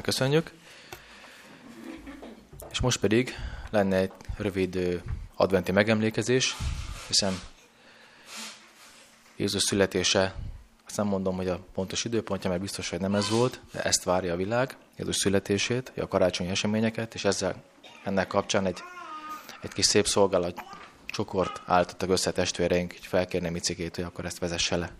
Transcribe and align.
Szépen 0.00 0.14
köszönjük. 0.14 0.52
És 2.70 2.80
most 2.80 3.00
pedig 3.00 3.34
lenne 3.70 3.96
egy 3.96 4.12
rövid 4.36 5.02
adventi 5.34 5.72
megemlékezés, 5.72 6.56
hiszen 7.06 7.40
Jézus 9.36 9.62
születése, 9.62 10.34
azt 10.86 10.96
nem 10.96 11.06
mondom, 11.06 11.36
hogy 11.36 11.48
a 11.48 11.60
pontos 11.74 12.04
időpontja, 12.04 12.50
mert 12.50 12.62
biztos, 12.62 12.88
hogy 12.88 13.00
nem 13.00 13.14
ez 13.14 13.28
volt, 13.28 13.60
de 13.72 13.82
ezt 13.82 14.04
várja 14.04 14.32
a 14.32 14.36
világ, 14.36 14.76
Jézus 14.96 15.16
születését, 15.16 15.92
a 15.96 16.08
karácsonyi 16.08 16.50
eseményeket, 16.50 17.14
és 17.14 17.24
ezzel 17.24 17.62
ennek 18.04 18.26
kapcsán 18.26 18.66
egy, 18.66 18.78
egy 19.60 19.72
kis 19.72 19.86
szép 19.86 20.06
szolgálat 20.06 20.60
csokort 21.06 21.62
álltottak 21.66 22.10
össze 22.10 22.32
testvéreink, 22.32 22.94
így 22.94 23.06
felkérném 23.06 23.52
Micikét, 23.52 23.94
hogy 23.96 24.04
akkor 24.04 24.24
ezt 24.24 24.38
vezesse 24.38 24.76
le. 24.76 24.92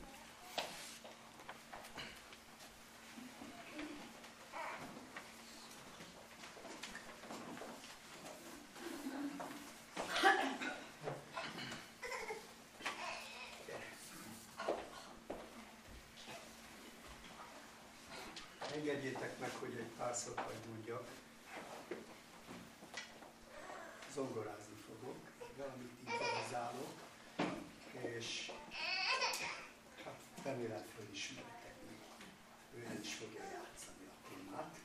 hogy. 20.46 20.58
Zongorázni 24.14 24.74
fogok, 24.86 25.18
valamit 25.56 25.92
improvizálok, 26.04 26.94
és 27.92 28.52
hát 30.04 30.20
remélem 30.44 30.84
fölismertek 30.96 31.74
még. 31.88 32.00
Ő 32.74 32.86
el 32.86 33.00
is 33.00 33.14
fogja 33.14 33.42
játszani 33.42 34.04
a 34.06 34.28
témát. 34.28 34.76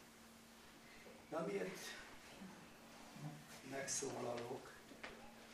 De 1.29 1.39
miért 1.39 1.79
megszólalok, 3.69 4.71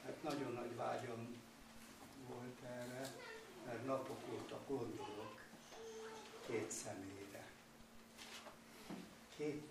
mert 0.04 0.24
nagyon 0.24 0.54
nagy 0.54 0.75
vágyam 0.75 1.42
volt 2.27 2.59
erre, 2.63 3.01
mert 3.65 3.86
napok 3.86 4.19
óta 4.33 4.59
gondolok 4.68 5.42
két 6.47 6.71
személyre. 6.71 7.47
Két 9.36 9.70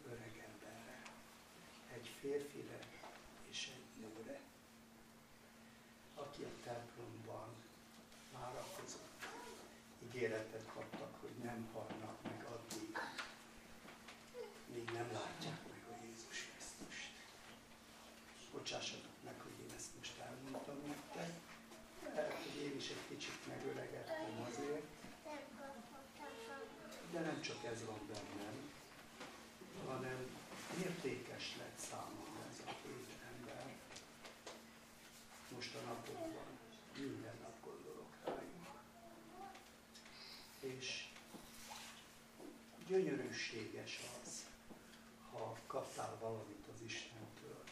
nem 11.61 11.73
halnak 11.73 12.23
meg 12.23 12.45
addig, 12.55 12.99
míg 14.75 14.91
nem 14.91 15.09
látják 15.13 15.61
meg 15.71 15.83
a 15.93 15.95
Jézus 16.05 16.39
Krisztust. 16.49 17.13
Bocsássatok 18.53 19.17
meg, 19.25 19.35
hogy 19.43 19.57
én 19.65 19.73
ezt 19.77 19.91
most 19.99 20.19
elmondtam 20.19 20.79
nektek. 20.87 21.31
Lehet, 22.15 22.43
hogy 22.45 22.63
én 22.63 22.77
is 22.77 22.89
egy 22.89 23.05
kicsit 23.09 23.47
megöregettem 23.47 24.47
azért, 24.49 24.87
de 27.13 27.21
nem 27.21 27.41
csak 27.41 27.65
ez 27.65 27.85
van 27.85 28.01
bennem, 28.13 28.57
hanem 29.87 30.21
értékes 30.85 31.57
lett 31.59 31.79
számomra 31.91 32.43
ez 32.51 32.59
a 32.67 32.73
két 32.83 33.11
ember 33.33 33.65
most 35.55 35.75
a 35.75 35.81
napokban, 35.87 36.51
minden 36.97 37.37
nap. 37.43 37.60
Gyönyörűséges 42.91 44.01
az, 44.23 44.45
ha 45.33 45.57
kaptál 45.67 46.17
valamit 46.21 46.67
az 46.75 46.81
Istentől. 46.87 47.65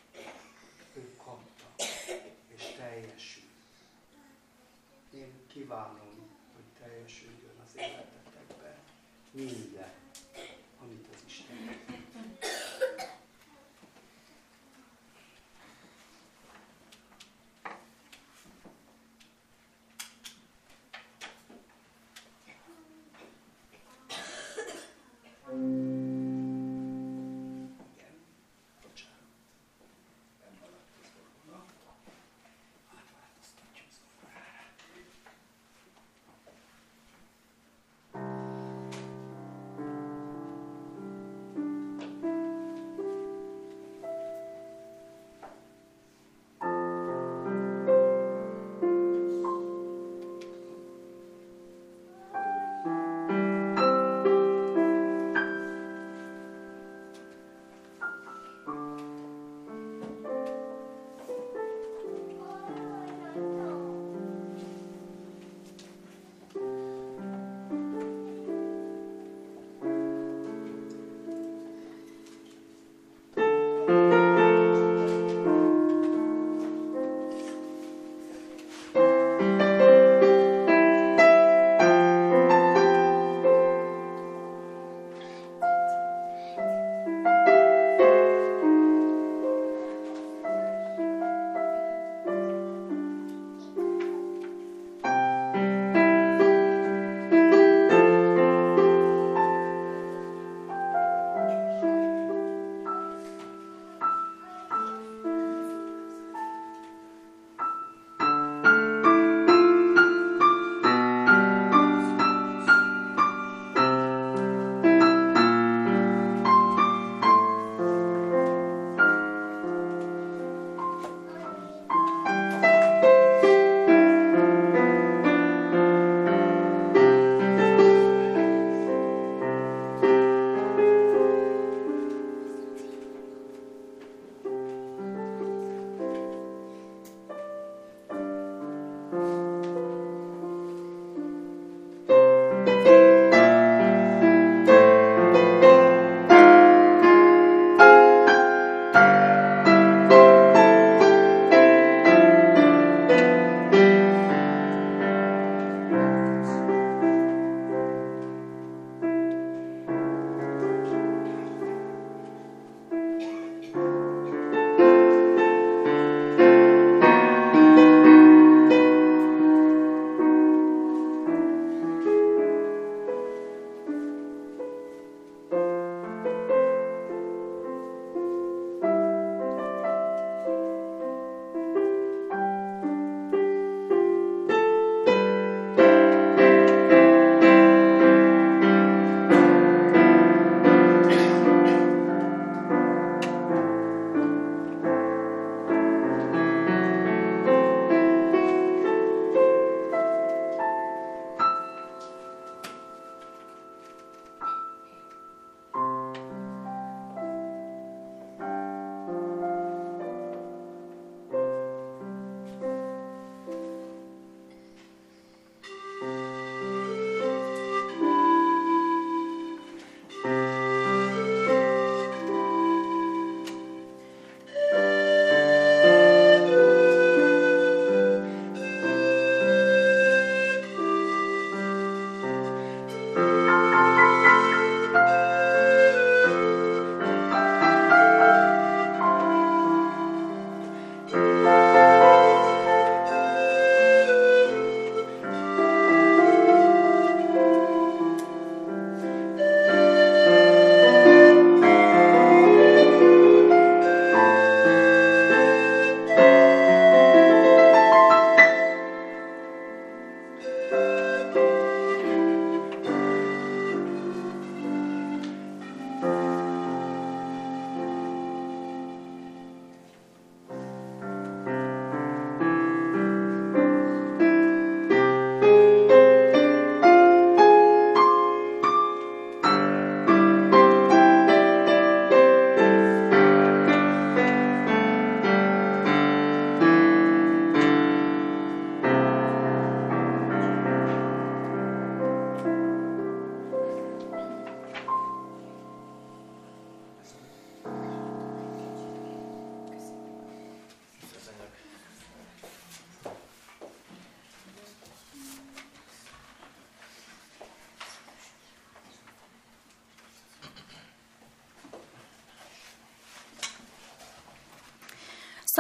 Ő 0.94 1.16
kapta, 1.16 1.84
és 2.56 2.62
teljesül. 2.76 3.42
Én 5.10 5.32
kívánom, 5.46 6.28
hogy 6.54 6.64
teljesüljön 6.78 7.58
az 7.66 7.76
életetekben 7.76 8.76
minden, 9.30 9.92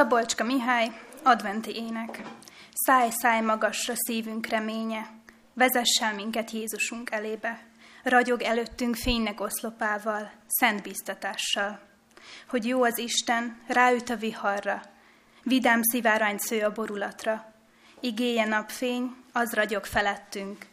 Szabolcska 0.08 0.44
Mihály, 0.44 0.90
adventi 1.22 1.76
ének. 1.76 2.22
Száj, 2.72 3.08
száj 3.10 3.40
magasra 3.40 3.92
szívünk 3.96 4.46
reménye, 4.46 5.10
vezess 5.54 6.00
el 6.00 6.14
minket 6.14 6.50
Jézusunk 6.50 7.10
elébe. 7.10 7.66
Ragyog 8.02 8.42
előttünk 8.42 8.96
fénynek 8.96 9.40
oszlopával, 9.40 10.30
szent 10.46 10.82
biztatással. 10.82 11.80
Hogy 12.48 12.66
jó 12.66 12.82
az 12.82 12.98
Isten, 12.98 13.60
ráüt 13.66 14.10
a 14.10 14.16
viharra, 14.16 14.82
vidám 15.42 15.80
szivárany 15.82 16.38
sző 16.38 16.60
a 16.60 16.72
borulatra. 16.72 17.52
Igéje 18.00 18.44
napfény, 18.44 19.16
az 19.32 19.52
ragyog 19.52 19.84
felettünk, 19.84 20.66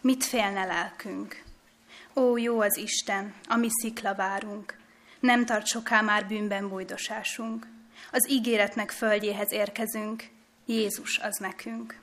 mit 0.00 0.24
félne 0.24 0.64
lelkünk. 0.64 1.42
Ó, 2.14 2.36
jó 2.36 2.60
az 2.60 2.76
Isten, 2.76 3.34
ami 3.48 3.68
szikla 3.70 4.14
várunk, 4.14 4.76
nem 5.20 5.44
tart 5.44 5.66
soká 5.66 6.00
már 6.00 6.26
bűnben 6.26 6.68
bújdosásunk. 6.68 7.78
Az 8.12 8.30
ígéretnek 8.30 8.90
földjéhez 8.90 9.52
érkezünk, 9.52 10.24
Jézus 10.66 11.18
az 11.18 11.36
nekünk. 11.36 12.00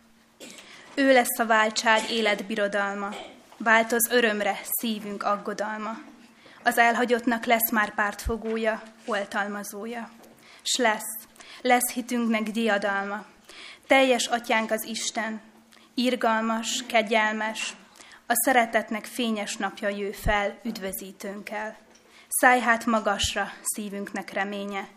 Ő 0.96 1.14
lesz 1.14 1.40
a 1.40 1.46
váltság 1.46 2.12
élet 2.12 2.46
birodalma, 2.46 3.10
változ 3.58 4.10
örömre 4.12 4.60
szívünk 4.64 5.24
aggodalma. 5.24 5.98
Az 6.64 6.78
elhagyottnak 6.78 7.46
lesz 7.46 7.72
már 7.72 7.94
pártfogója, 7.94 8.84
oltalmazója. 9.06 10.10
S 10.64 10.78
lesz, 10.78 11.18
lesz 11.62 11.92
hitünknek 11.92 12.44
diadalma. 12.44 13.26
Teljes 13.88 14.26
atyánk 14.26 14.72
az 14.72 14.84
Isten, 14.84 15.42
irgalmas, 15.94 16.84
kegyelmes, 16.88 17.76
a 18.30 18.34
szeretetnek 18.46 19.06
fényes 19.06 19.58
napja 19.58 19.90
jő 19.90 20.12
fel 20.12 20.60
üdvözítőnkkel. 20.64 21.78
Szállj 22.28 22.60
hát 22.60 22.86
magasra 22.86 23.52
szívünknek 23.64 24.34
reménye, 24.34 24.88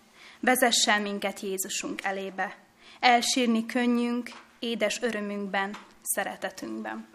vezessen 0.41 1.03
minket 1.03 1.41
Jézusunk 1.41 2.03
elébe. 2.05 2.57
Elsírni 3.01 3.67
könnyünk, 3.67 4.31
édes 4.59 5.03
örömünkben, 5.03 5.77
szeretetünkben. 6.03 7.10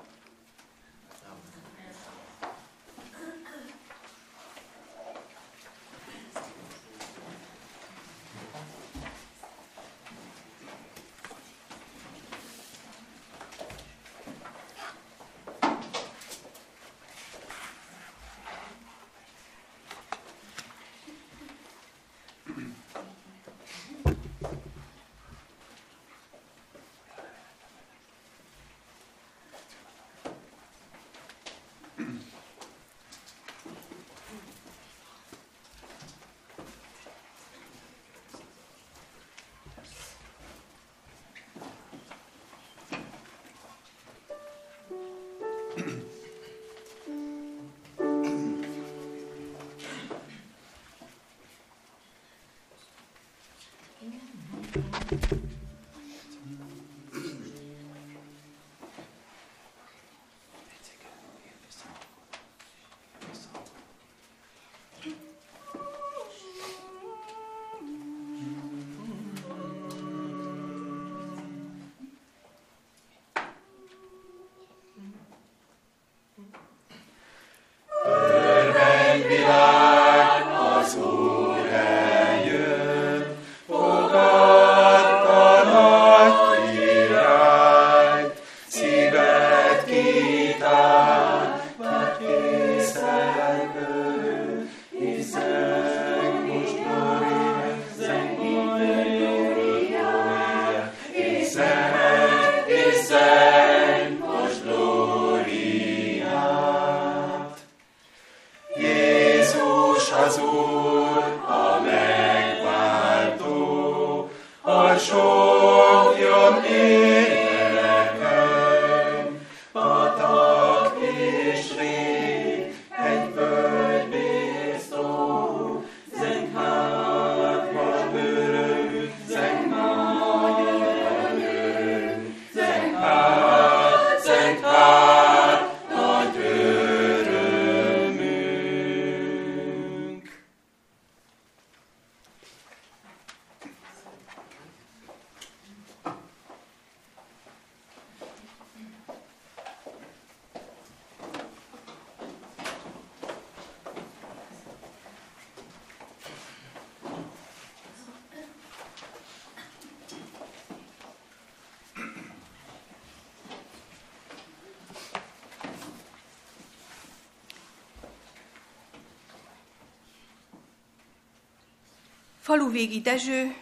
Faluvégi 172.45 173.01
Dezső, 173.01 173.55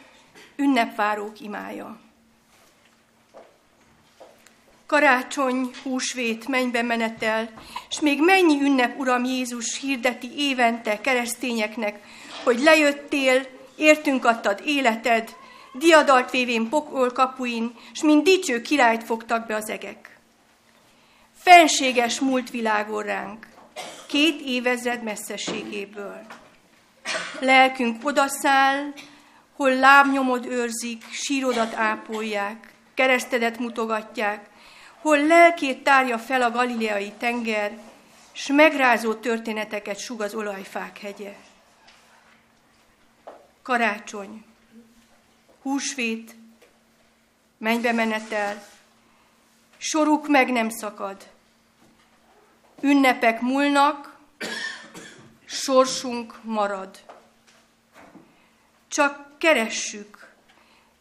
ünnepvárók 0.55 1.39
imája. 1.39 1.99
Karácsony, 4.85 5.71
húsvét, 5.83 6.47
mennybe 6.47 6.81
menetel, 6.81 7.49
és 7.89 7.99
még 7.99 8.21
mennyi 8.21 8.61
ünnep, 8.61 8.99
Uram 8.99 9.23
Jézus, 9.23 9.79
hirdeti 9.79 10.31
évente 10.37 11.01
keresztényeknek, 11.01 11.99
hogy 12.43 12.59
lejöttél, 12.59 13.47
értünk 13.75 14.25
adtad 14.25 14.61
életed, 14.65 15.35
diadalt 15.73 16.31
vévén 16.31 16.69
pokol 16.69 17.11
kapuin, 17.11 17.75
s 17.93 18.01
mint 18.01 18.23
dicső 18.23 18.61
királyt 18.61 19.03
fogtak 19.03 19.47
be 19.47 19.55
az 19.55 19.69
egek. 19.69 20.19
Fenséges 21.37 22.19
múlt 22.19 22.49
világon 22.49 23.03
ránk, 23.03 23.47
két 24.07 24.41
évezred 24.41 25.03
messzességéből 25.03 26.41
Lelkünk 27.43 28.05
odaszáll, 28.05 28.93
hol 29.55 29.75
lábnyomod 29.75 30.45
őrzik, 30.45 31.03
sírodat 31.11 31.73
ápolják, 31.73 32.73
keresztedet 32.93 33.57
mutogatják, 33.57 34.49
hol 35.01 35.25
lelkét 35.25 35.83
tárja 35.83 36.17
fel 36.17 36.41
a 36.41 36.51
galileai 36.51 37.11
tenger, 37.11 37.77
s 38.31 38.47
megrázó 38.47 39.13
történeteket 39.13 39.99
sug 39.99 40.21
az 40.21 40.33
olajfák 40.33 40.99
hegye. 40.99 41.35
Karácsony, 43.61 44.45
húsvét, 45.61 46.35
mennybe 47.57 47.91
menetel, 47.91 48.63
soruk 49.77 50.27
meg 50.27 50.51
nem 50.51 50.69
szakad. 50.69 51.27
Ünnepek 52.81 53.41
múlnak, 53.41 54.17
sorsunk 55.45 56.39
marad. 56.43 57.11
Csak 58.93 59.37
keressük, 59.37 60.27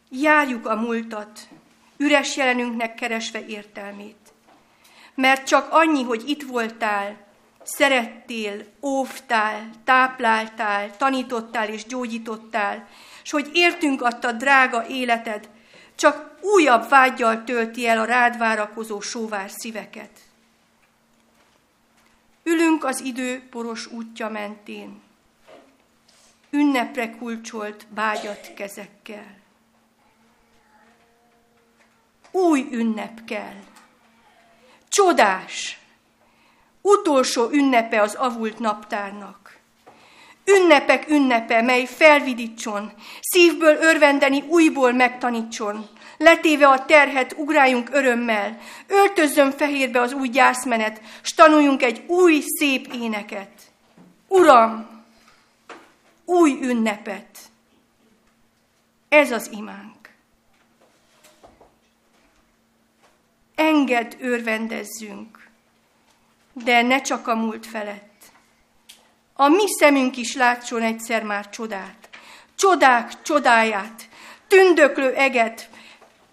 Járjuk 0.09 0.67
a 0.67 0.75
múltat, 0.75 1.39
üres 1.97 2.37
jelenünknek 2.37 2.95
keresve 2.95 3.45
értelmét. 3.45 4.33
Mert 5.15 5.47
csak 5.47 5.71
annyi, 5.71 6.03
hogy 6.03 6.29
itt 6.29 6.43
voltál, 6.43 7.17
szerettél, 7.63 8.65
óvtál, 8.81 9.69
tápláltál, 9.83 10.97
tanítottál 10.97 11.69
és 11.69 11.85
gyógyítottál, 11.85 12.87
és 13.23 13.31
hogy 13.31 13.49
értünk 13.53 14.01
adta 14.01 14.31
drága 14.31 14.87
életed, 14.87 15.49
csak 15.95 16.37
újabb 16.41 16.89
vágyjal 16.89 17.43
tölti 17.43 17.87
el 17.87 17.99
a 17.99 18.05
rád 18.05 18.37
várakozó 18.37 19.01
sóvár 19.01 19.49
szíveket. 19.49 20.19
Ülünk 22.43 22.83
az 22.83 23.01
idő 23.01 23.47
poros 23.49 23.87
útja 23.87 24.29
mentén, 24.29 25.01
ünnepre 26.53 27.09
kulcsolt 27.09 27.87
bágyat 27.93 28.53
kezekkel. 28.55 29.35
Új 32.31 32.67
ünnep 32.71 33.23
kell. 33.25 33.59
Csodás! 34.87 35.77
Utolsó 36.81 37.49
ünnepe 37.51 38.01
az 38.01 38.15
avult 38.15 38.59
naptárnak. 38.59 39.57
Ünnepek 40.45 41.09
ünnepe, 41.09 41.61
mely 41.61 41.85
felvidítson, 41.85 42.91
szívből 43.19 43.75
örvendeni 43.75 44.41
újból 44.47 44.91
megtanítson, 44.91 45.87
letéve 46.17 46.67
a 46.67 46.85
terhet, 46.85 47.33
ugráljunk 47.37 47.89
örömmel, 47.91 48.57
öltözzön 48.87 49.51
fehérbe 49.51 50.01
az 50.01 50.13
új 50.13 50.27
gyászmenet, 50.27 51.01
s 51.21 51.33
tanuljunk 51.33 51.83
egy 51.83 52.03
új 52.07 52.43
szép 52.59 52.93
éneket. 52.93 53.51
Uram, 54.27 54.92
új 56.25 56.59
ünnepet. 56.61 57.39
Ez 59.09 59.31
az 59.31 59.49
imánk. 59.51 60.09
Engedd 63.55 64.13
örvendezzünk, 64.19 65.49
de 66.53 66.81
ne 66.81 67.01
csak 67.01 67.27
a 67.27 67.35
múlt 67.35 67.65
felett. 67.65 68.11
A 69.33 69.47
mi 69.47 69.67
szemünk 69.67 70.17
is 70.17 70.35
látson 70.35 70.81
egyszer 70.81 71.23
már 71.23 71.49
csodát, 71.49 72.09
csodák 72.55 73.21
csodáját, 73.21 74.09
tündöklő 74.47 75.13
eget, 75.13 75.69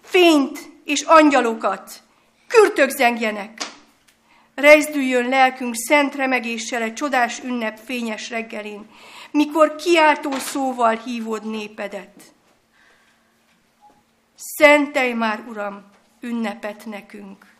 fényt 0.03 0.59
és 0.83 1.01
angyalokat, 1.01 2.01
kürtök 2.47 2.89
zengjenek. 2.89 3.57
Rezdüljön 4.55 5.29
lelkünk 5.29 5.75
szent 5.75 6.15
remegéssel 6.15 6.81
egy 6.81 6.93
csodás 6.93 7.39
ünnep 7.43 7.79
fényes 7.85 8.29
reggelin, 8.29 8.89
mikor 9.31 9.75
kiáltó 9.75 10.31
szóval 10.31 10.95
hívod 10.95 11.49
népedet. 11.49 12.33
Szentelj 14.35 15.13
már, 15.13 15.43
Uram, 15.47 15.83
ünnepet 16.19 16.85
nekünk, 16.85 17.55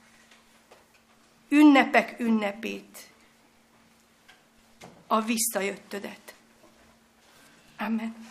ünnepek 1.50 2.20
ünnepét, 2.20 3.10
a 5.08 5.22
visszajöttödet. 5.22 6.34
Amen. 7.78 8.31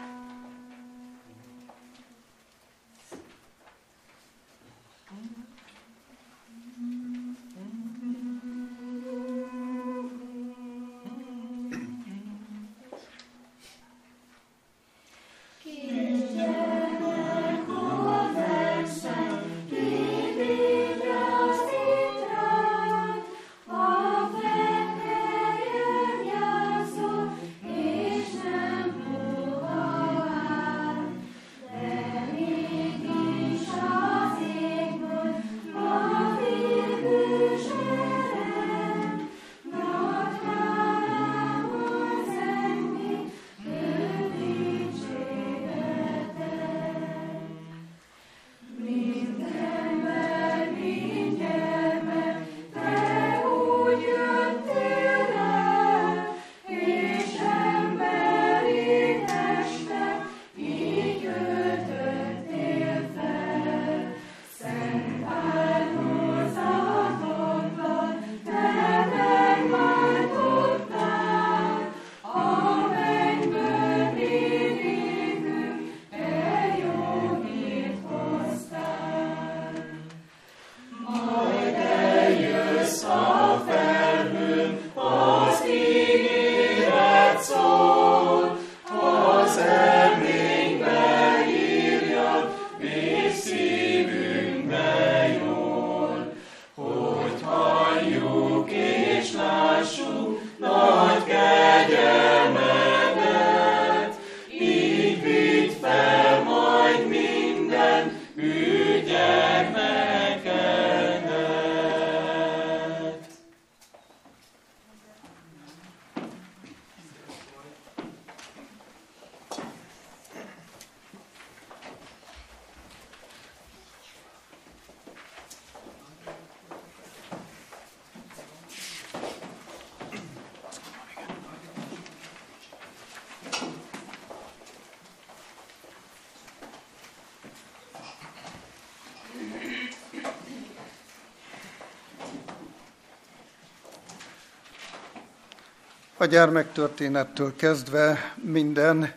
A 146.21 146.25
gyermektörténettől 146.25 147.55
kezdve 147.55 148.33
minden 148.35 149.13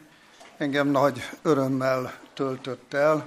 engem 0.56 0.88
nagy 0.88 1.30
örömmel 1.42 2.14
töltött 2.34 2.94
el, 2.94 3.26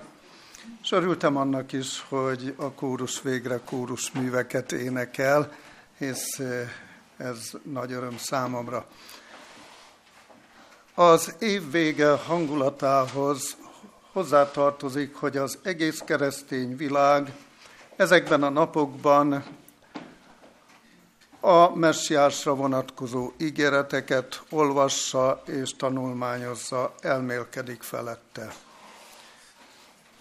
és 0.84 0.92
örültem 0.92 1.38
annak 1.38 1.72
is, 1.72 2.06
hogy 2.10 2.54
a 2.56 2.72
kórus 2.72 3.22
végre 3.22 3.60
kórus 3.66 4.12
műveket 4.12 4.72
énekel, 4.72 5.52
hisz 5.98 6.40
eh, 6.40 6.70
ez 7.18 7.52
nagy 7.64 7.92
öröm 7.92 8.18
számomra. 8.18 8.86
Az 10.94 11.36
év 11.40 11.72
vége 11.72 12.12
hangulatához 12.12 13.58
hozzátartozik, 14.12 15.16
hogy 15.16 15.38
az 15.38 15.58
egész 15.64 16.00
keresztény 16.00 16.76
világ 16.76 17.34
ezekben 17.96 18.44
a 18.44 18.50
napokban 18.50 19.44
a 21.40 21.76
messiásra 21.76 22.56
vonatkozó 22.56 23.32
ígéreteket 23.38 24.42
olvassa 24.50 25.44
és 25.46 25.76
tanulmányozza, 25.76 26.94
elmélkedik 27.02 27.82
felette. 27.82 28.54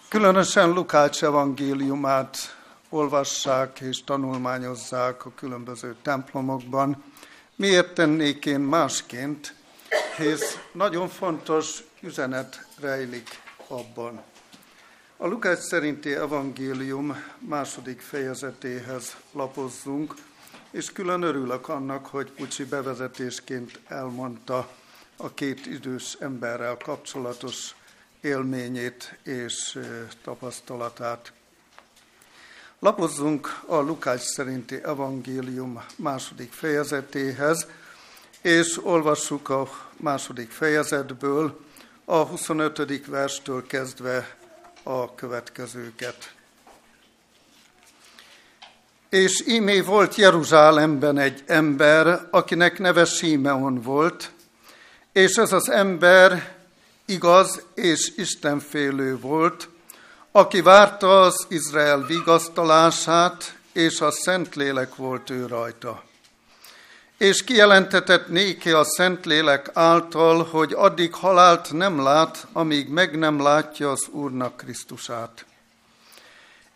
Különösen 0.09 0.69
Lukács 0.69 1.23
evangéliumát 1.23 2.37
olvassák 2.89 3.79
és 3.79 4.03
tanulmányozzák 4.03 5.25
a 5.25 5.31
különböző 5.35 5.95
templomokban. 6.01 7.03
Miért 7.55 7.93
tennék 7.93 8.45
én 8.45 8.59
másként, 8.59 9.55
hisz 10.17 10.57
nagyon 10.71 11.07
fontos 11.07 11.83
üzenet 12.01 12.67
rejlik 12.79 13.29
abban. 13.67 14.21
A 15.17 15.27
Lukács 15.27 15.59
szerinti 15.59 16.13
evangélium 16.13 17.23
második 17.39 18.01
fejezetéhez 18.01 19.15
lapozzunk, 19.31 20.13
és 20.77 20.91
külön 20.91 21.21
örülök 21.21 21.69
annak, 21.69 22.05
hogy 22.05 22.31
Pucsi 22.31 22.65
bevezetésként 22.65 23.79
elmondta 23.87 24.69
a 25.15 25.33
két 25.33 25.65
idős 25.65 26.17
emberrel 26.19 26.77
kapcsolatos 26.77 27.75
élményét 28.21 29.17
és 29.23 29.79
tapasztalatát. 30.23 31.33
Lapozzunk 32.79 33.61
a 33.65 33.75
Lukács 33.75 34.21
szerinti 34.21 34.83
evangélium 34.83 35.83
második 35.95 36.51
fejezetéhez, 36.51 37.67
és 38.41 38.79
olvassuk 38.83 39.49
a 39.49 39.69
második 39.95 40.51
fejezetből 40.51 41.59
a 42.05 42.17
25. 42.17 43.05
verstől 43.05 43.67
kezdve 43.67 44.37
a 44.83 45.15
következőket. 45.15 46.36
És 49.09 49.43
ímé 49.47 49.79
volt 49.79 50.15
Jeruzsálemben 50.15 51.17
egy 51.17 51.43
ember, 51.45 52.27
akinek 52.31 52.79
neve 52.79 53.05
Símeon 53.05 53.81
volt, 53.81 54.31
és 55.13 55.35
ez 55.35 55.51
az 55.51 55.69
ember 55.69 56.55
igaz 57.05 57.61
és 57.73 58.11
istenfélő 58.15 59.19
volt, 59.19 59.69
aki 60.31 60.61
várta 60.61 61.21
az 61.21 61.45
Izrael 61.49 62.05
vigasztalását, 62.05 63.55
és 63.73 64.01
a 64.01 64.11
Szentlélek 64.11 64.95
volt 64.95 65.29
ő 65.29 65.45
rajta. 65.45 66.03
És 67.17 67.43
kijelentetett 67.43 68.27
néki 68.27 68.69
a 68.71 68.83
Szentlélek 68.83 69.69
által, 69.73 70.43
hogy 70.43 70.73
addig 70.73 71.13
halált 71.13 71.71
nem 71.71 72.01
lát, 72.01 72.47
amíg 72.51 72.89
meg 72.89 73.17
nem 73.17 73.41
látja 73.41 73.91
az 73.91 74.07
Úrnak 74.11 74.57
Krisztusát. 74.57 75.45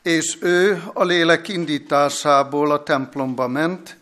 És 0.04 0.38
ő 0.42 0.84
a 0.94 1.04
lélek 1.04 1.48
indításából 1.48 2.72
a 2.72 2.84
templomba 2.84 3.48
ment, 3.48 3.98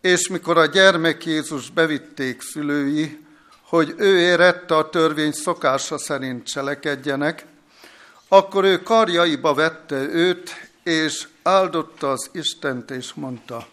és 0.00 0.28
mikor 0.28 0.58
a 0.58 0.66
gyermek 0.66 1.26
Jézus 1.26 1.70
bevitték 1.70 2.42
szülői, 2.42 3.24
hogy 3.62 3.94
ő 3.96 4.18
érette 4.18 4.76
a 4.76 4.90
törvény 4.90 5.32
szokása 5.32 5.98
szerint 5.98 6.46
cselekedjenek, 6.46 7.44
akkor 8.28 8.64
ő 8.64 8.82
karjaiba 8.82 9.54
vette 9.54 9.96
őt, 9.96 10.68
és 10.82 11.28
áldotta 11.42 12.10
az 12.10 12.30
Istent, 12.32 12.90
és 12.90 13.14
mondta, 13.14 13.66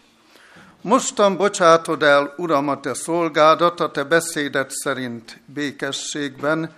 Mostan 0.86 1.36
bocsátod 1.36 2.02
el, 2.02 2.34
Uram, 2.36 2.68
a 2.68 2.80
te 2.80 2.94
szolgádat, 2.94 3.80
a 3.80 3.90
te 3.90 4.04
beszédet 4.04 4.70
szerint 4.70 5.40
békességben, 5.46 6.74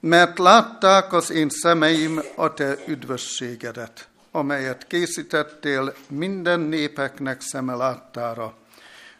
mert 0.00 0.38
látták 0.38 1.12
az 1.12 1.30
én 1.30 1.48
szemeim 1.48 2.20
a 2.36 2.54
te 2.54 2.76
üdvösségedet, 2.86 4.08
amelyet 4.36 4.86
készítettél 4.86 5.94
minden 6.08 6.60
népeknek 6.60 7.40
szeme 7.40 7.74
láttára 7.74 8.54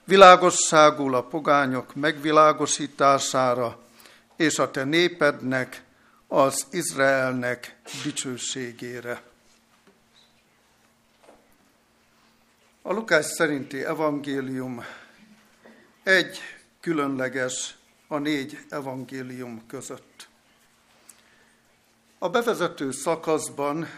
világosságul 0.07 1.15
a 1.15 1.23
pogányok 1.23 1.95
megvilágosítására, 1.95 3.79
és 4.37 4.59
a 4.59 4.71
te 4.71 4.85
népednek, 4.85 5.83
az 6.29 6.67
Izraelnek 6.71 7.77
dicsőségére. 8.03 9.23
A 12.83 12.93
Lukás 12.93 13.25
szerinti 13.25 13.85
evangélium 13.85 14.85
egy 16.03 16.39
különleges 16.81 17.77
a 18.09 18.19
négy 18.19 18.59
evangélium 18.69 19.67
között. 19.67 20.29
A 22.19 22.29
bevezető 22.29 22.91
szakaszban 22.91 23.89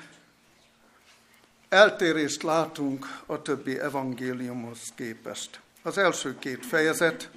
eltérést 1.68 2.42
látunk 2.42 3.20
a 3.26 3.42
többi 3.42 3.78
evangéliumhoz 3.78 4.78
képest. 4.94 5.60
Az 5.82 5.98
első 5.98 6.38
két 6.38 6.66
fejezet 6.66 7.30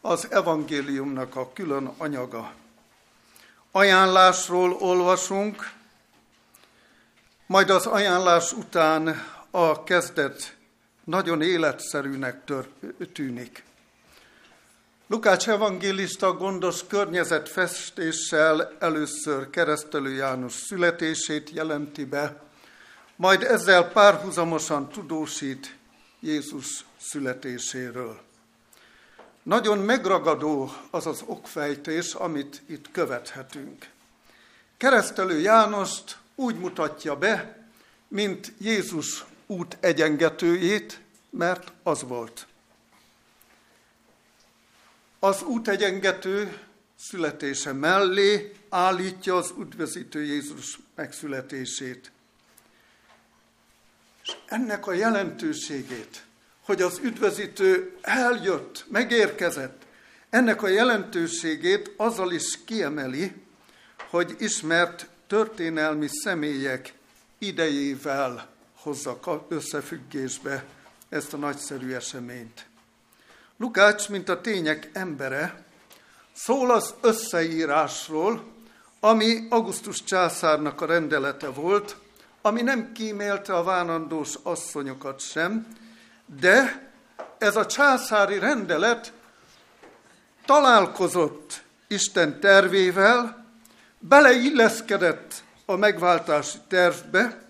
az 0.00 0.26
evangéliumnak 0.30 1.36
a 1.36 1.52
külön 1.52 1.94
anyaga. 1.96 2.52
Ajánlásról 3.70 4.72
olvasunk, 4.72 5.70
majd 7.46 7.70
az 7.70 7.86
ajánlás 7.86 8.52
után 8.52 9.24
a 9.50 9.84
kezdet 9.84 10.56
nagyon 11.04 11.42
életszerűnek 11.42 12.52
tűnik. 13.12 13.64
Lukács 15.06 15.48
evangélista 15.48 16.32
gondos 16.32 16.86
környezetfestéssel 16.86 18.76
először 18.78 19.50
keresztelő 19.50 20.14
János 20.14 20.52
születését 20.52 21.50
jelenti 21.50 22.04
be, 22.04 22.49
majd 23.20 23.42
ezzel 23.42 23.88
párhuzamosan 23.88 24.88
tudósít 24.88 25.76
Jézus 26.20 26.84
születéséről. 27.00 28.20
Nagyon 29.42 29.78
megragadó 29.78 30.72
az 30.90 31.06
az 31.06 31.22
okfejtés, 31.26 32.14
amit 32.14 32.62
itt 32.66 32.90
követhetünk. 32.90 33.88
Keresztelő 34.76 35.40
Jánost 35.40 36.18
úgy 36.34 36.58
mutatja 36.58 37.16
be, 37.16 37.64
mint 38.08 38.52
Jézus 38.58 39.24
út 39.46 39.76
egyengetőjét, 39.80 41.00
mert 41.30 41.72
az 41.82 42.02
volt. 42.02 42.46
Az 45.18 45.42
út 45.42 45.68
egyengető 45.68 46.58
születése 46.96 47.72
mellé 47.72 48.54
állítja 48.68 49.36
az 49.36 49.54
üdvözítő 49.58 50.24
Jézus 50.24 50.78
megszületését. 50.94 52.12
És 54.30 54.36
ennek 54.46 54.86
a 54.86 54.92
jelentőségét 54.92 56.22
hogy 56.70 56.82
az 56.82 57.00
üdvözítő 57.02 57.96
eljött, 58.00 58.84
megérkezett. 58.88 59.82
Ennek 60.28 60.62
a 60.62 60.68
jelentőségét 60.68 61.94
azzal 61.96 62.32
is 62.32 62.64
kiemeli, 62.64 63.32
hogy 64.10 64.34
ismert 64.38 65.06
történelmi 65.26 66.06
személyek 66.08 66.92
idejével 67.38 68.48
hozza 68.74 69.20
összefüggésbe 69.48 70.64
ezt 71.08 71.32
a 71.32 71.36
nagyszerű 71.36 71.92
eseményt. 71.92 72.66
Lukács, 73.56 74.08
mint 74.08 74.28
a 74.28 74.40
tények 74.40 74.90
embere, 74.92 75.64
szól 76.32 76.70
az 76.70 76.94
összeírásról, 77.00 78.44
ami 79.00 79.46
Augustus 79.48 80.04
császárnak 80.04 80.80
a 80.80 80.86
rendelete 80.86 81.48
volt, 81.48 81.96
ami 82.42 82.62
nem 82.62 82.92
kímélte 82.92 83.54
a 83.54 83.62
vánandós 83.62 84.34
asszonyokat 84.42 85.20
sem, 85.20 85.66
de 86.26 86.88
ez 87.38 87.56
a 87.56 87.66
császári 87.66 88.38
rendelet 88.38 89.12
találkozott 90.44 91.62
Isten 91.86 92.40
tervével, 92.40 93.46
beleilleszkedett 93.98 95.42
a 95.64 95.76
megváltási 95.76 96.58
tervbe, 96.68 97.42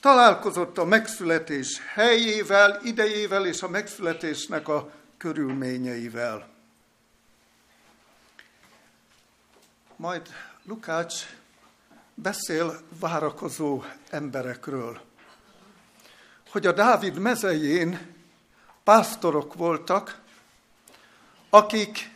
találkozott 0.00 0.78
a 0.78 0.84
megszületés 0.84 1.80
helyével, 1.94 2.80
idejével 2.82 3.46
és 3.46 3.62
a 3.62 3.68
megszületésnek 3.68 4.68
a 4.68 4.90
körülményeivel. 5.16 6.48
Majd 9.96 10.28
Lukács 10.64 11.14
beszél 12.14 12.80
várakozó 12.98 13.82
emberekről 14.10 15.00
hogy 16.52 16.66
a 16.66 16.72
Dávid 16.72 17.18
mezején 17.18 18.14
pásztorok 18.84 19.54
voltak, 19.54 20.20
akik 21.50 22.10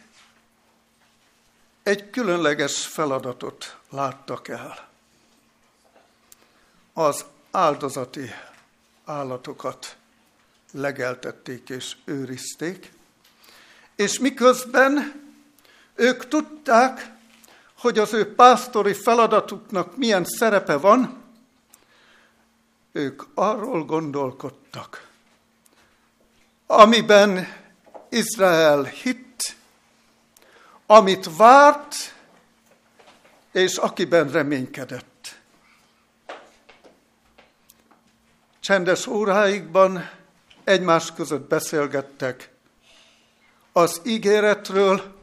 egy 1.83 2.11
különleges 2.11 2.87
feladatot 2.87 3.77
láttak 3.91 4.49
el. 4.49 4.89
Az 6.93 7.25
áldozati 7.51 8.31
állatokat 9.05 9.97
legeltették 10.73 11.69
és 11.69 11.97
őrizték, 12.05 12.93
és 13.95 14.19
miközben 14.19 15.23
ők 15.95 16.29
tudták, 16.29 17.15
hogy 17.79 17.99
az 17.99 18.13
ő 18.13 18.35
pásztori 18.35 18.93
feladatuknak 18.93 19.97
milyen 19.97 20.25
szerepe 20.25 20.77
van, 20.77 21.25
ők 22.93 23.23
arról 23.35 23.85
gondolkodtak, 23.85 25.09
amiben 26.67 27.49
Izrael 28.09 28.83
hitt, 28.83 29.57
amit 30.87 31.37
várt, 31.37 31.95
és 33.53 33.77
akiben 33.77 34.31
reménykedett. 34.31 35.39
Csendes 38.61 39.07
óráikban 39.07 40.11
egymás 40.65 41.13
között 41.13 41.49
beszélgettek 41.49 42.51
az 43.73 44.01
ígéretről, 44.05 45.16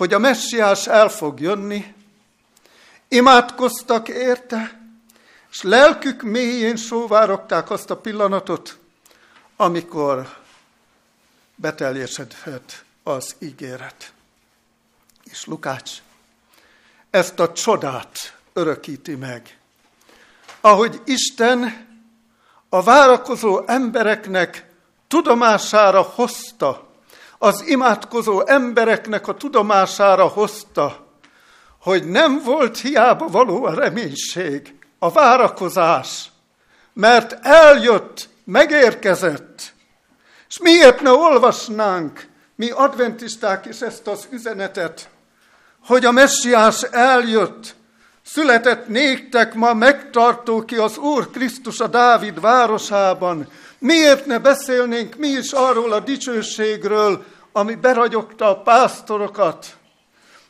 hogy 0.00 0.14
a 0.14 0.18
messiás 0.18 0.86
el 0.86 1.08
fog 1.08 1.40
jönni, 1.40 1.94
imádkoztak 3.08 4.08
érte, 4.08 4.80
és 5.50 5.62
lelkük 5.62 6.22
mélyén 6.22 6.76
sóvárogták 6.76 7.70
azt 7.70 7.90
a 7.90 7.96
pillanatot, 7.96 8.78
amikor 9.56 10.36
beteljesedhet 11.54 12.84
az 13.02 13.34
ígéret. 13.38 14.12
És 15.24 15.44
Lukács 15.44 15.92
ezt 17.10 17.40
a 17.40 17.52
csodát 17.52 18.36
örökíti 18.52 19.14
meg. 19.14 19.58
Ahogy 20.60 21.00
Isten 21.04 21.86
a 22.68 22.82
várakozó 22.82 23.62
embereknek 23.66 24.70
tudomására 25.08 26.02
hozta, 26.02 26.89
az 27.42 27.64
imádkozó 27.66 28.46
embereknek 28.46 29.28
a 29.28 29.34
tudomására 29.34 30.26
hozta, 30.26 31.06
hogy 31.80 32.04
nem 32.04 32.42
volt 32.44 32.78
hiába 32.78 33.26
való 33.26 33.64
a 33.64 33.74
reménység, 33.74 34.74
a 34.98 35.10
várakozás, 35.10 36.30
mert 36.92 37.46
eljött, 37.46 38.28
megérkezett. 38.44 39.72
És 40.48 40.58
miért 40.58 41.00
ne 41.00 41.10
olvasnánk 41.10 42.28
mi 42.56 42.70
adventisták 42.70 43.66
is 43.66 43.80
ezt 43.80 44.06
az 44.06 44.28
üzenetet, 44.30 45.08
hogy 45.86 46.04
a 46.04 46.10
messiás 46.10 46.82
eljött, 46.82 47.74
született 48.22 48.88
néktek 48.88 49.54
ma 49.54 49.74
megtartó 49.74 50.64
ki 50.64 50.76
az 50.76 50.96
Úr 50.96 51.30
Krisztus 51.30 51.80
a 51.80 51.86
Dávid 51.86 52.40
városában. 52.40 53.48
Miért 53.80 54.26
ne 54.26 54.38
beszélnénk 54.38 55.16
mi 55.16 55.28
is 55.28 55.52
arról 55.52 55.92
a 55.92 56.00
dicsőségről, 56.00 57.24
ami 57.52 57.74
beragyogta 57.74 58.48
a 58.48 58.62
pásztorokat, 58.62 59.76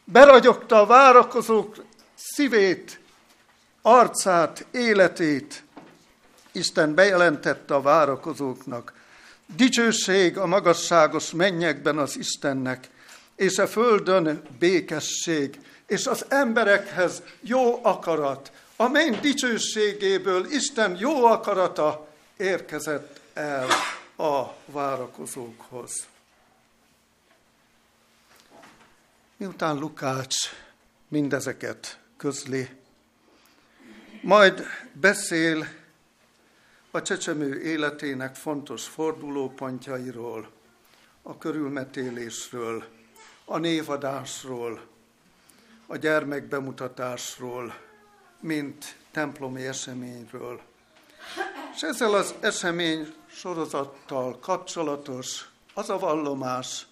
beragyogta 0.05 0.81
a 0.81 0.87
várakozók 0.87 1.85
szívét, 2.15 3.01
arcát, 3.83 4.67
életét. 4.71 5.63
Isten 6.53 6.95
bejelentette 6.95 7.75
a 7.75 7.81
várakozóknak. 7.81 8.93
Dicsőség 9.57 10.39
a 10.39 10.47
magasságos 10.47 11.31
mennyekben 11.31 11.99
az 11.99 12.19
Istennek, 12.19 12.89
és 13.37 13.59
a 13.59 13.67
földön 13.67 14.43
békesség, 14.59 15.59
és 15.87 16.07
az 16.07 16.25
emberekhez 16.29 17.23
jó 17.41 17.85
akarat, 17.85 18.53
amely 18.77 19.11
dicsőségéből 19.21 20.47
Isten 20.51 20.97
jó 20.99 21.25
akarata 21.25 22.09
érkezett 22.37 23.20
el 23.41 23.69
a 24.17 24.55
várakozókhoz. 24.67 26.09
Miután 29.37 29.79
Lukács 29.79 30.37
mindezeket 31.09 32.01
közli, 32.17 32.69
majd 34.23 34.63
beszél 34.93 35.67
a 36.91 37.03
csecsemő 37.03 37.61
életének 37.63 38.35
fontos 38.35 38.87
fordulópontjairól, 38.87 40.51
a 41.23 41.39
körülmetélésről, 41.39 42.85
a 43.45 43.59
névadásról, 43.59 44.87
a 45.87 45.97
gyermekbemutatásról, 45.97 47.75
mint 48.41 48.97
templomi 49.11 49.67
eseményről. 49.67 50.70
És 51.75 51.83
ezzel 51.83 52.15
az 52.15 52.35
esemény 52.41 53.15
sorozattal 53.27 54.39
kapcsolatos 54.39 55.49
az 55.75 55.91
a 55.91 55.99
vallomás, 55.99 56.87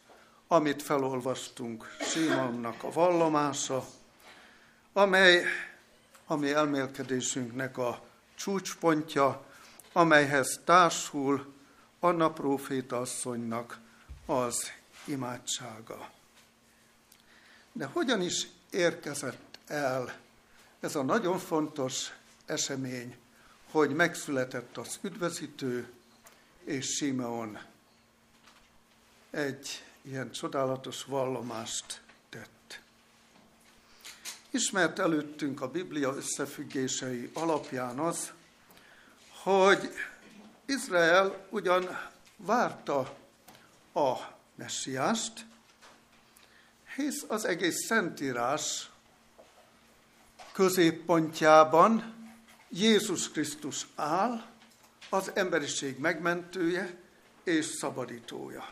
amit 0.48 0.82
felolvastunk, 0.82 1.96
Simonnak 2.00 2.82
a 2.82 2.90
vallomása, 2.90 3.84
amely 4.92 5.44
a 6.26 6.36
mi 6.36 6.52
elmélkedésünknek 6.52 7.78
a 7.78 8.00
csúcspontja, 8.34 9.44
amelyhez 9.92 10.60
társul 10.64 11.52
Anna 12.00 12.30
próféta 12.30 13.00
asszonynak 13.00 13.78
az 14.26 14.72
imádsága. 15.04 16.10
De 17.72 17.86
hogyan 17.86 18.20
is 18.20 18.48
érkezett 18.70 19.58
el 19.66 20.12
ez 20.80 20.94
a 20.94 21.02
nagyon 21.02 21.38
fontos 21.38 22.12
esemény, 22.46 23.16
hogy 23.70 23.90
megszületett 23.90 24.76
az 24.76 24.98
üdvözítő, 25.02 25.92
és 26.64 26.87
Simeon 26.87 27.59
egy 29.31 29.85
ilyen 30.02 30.31
csodálatos 30.31 31.04
vallomást 31.04 32.00
tett. 32.28 32.81
Ismert 34.50 34.98
előttünk 34.98 35.61
a 35.61 35.70
Biblia 35.70 36.14
összefüggései 36.14 37.31
alapján 37.33 37.98
az, 37.98 38.33
hogy 39.42 39.90
Izrael 40.64 41.46
ugyan 41.50 42.11
várta 42.37 43.16
a 43.94 44.16
messiást, 44.54 45.46
hisz 46.96 47.24
az 47.28 47.44
egész 47.44 47.87
Szentírás 47.87 48.90
középpontjában 50.52 52.17
Jézus 52.70 53.31
Krisztus 53.31 53.87
áll, 53.94 54.44
az 55.11 55.31
emberiség 55.35 55.98
megmentője 55.98 56.96
és 57.44 57.66
szabadítója. 57.66 58.68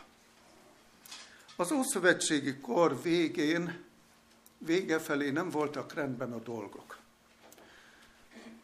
Az 1.55 1.71
Ószövetségi 1.71 2.57
kor 2.57 3.01
végén, 3.01 3.83
vége 4.57 4.99
felé 4.99 5.29
nem 5.29 5.49
voltak 5.49 5.93
rendben 5.93 6.33
a 6.33 6.39
dolgok. 6.39 6.97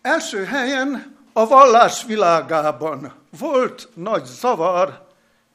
Első 0.01 0.43
helyen 0.43 1.17
a 1.33 1.47
vallás 1.47 2.03
világában 2.03 3.13
volt 3.29 3.89
nagy 3.93 4.25
zavar 4.25 5.07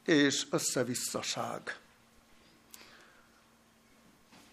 és 0.05 0.47
összevisszaság. 0.51 1.79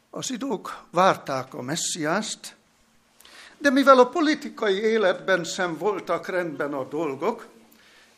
A 0.10 0.22
zsidók 0.22 0.86
várták 0.92 1.54
a 1.54 1.62
messiást, 1.62 2.55
de 3.58 3.70
mivel 3.70 4.00
a 4.00 4.10
politikai 4.10 4.80
életben 4.80 5.44
sem 5.44 5.78
voltak 5.78 6.28
rendben 6.28 6.74
a 6.74 6.84
dolgok, 6.84 7.48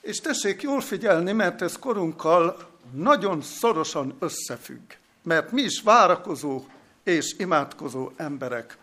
és 0.01 0.17
tessék 0.17 0.61
jól 0.61 0.81
figyelni, 0.81 1.31
mert 1.31 1.61
ez 1.61 1.79
korunkkal 1.79 2.69
nagyon 2.91 3.41
szorosan 3.41 4.15
összefügg, 4.19 4.93
mert 5.23 5.51
mi 5.51 5.61
is 5.61 5.81
várakozó 5.81 6.65
és 7.03 7.35
imádkozó 7.37 8.11
emberek 8.15 8.77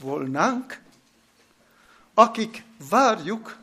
volnánk, 0.00 0.80
akik 2.14 2.64
várjuk 2.90 3.56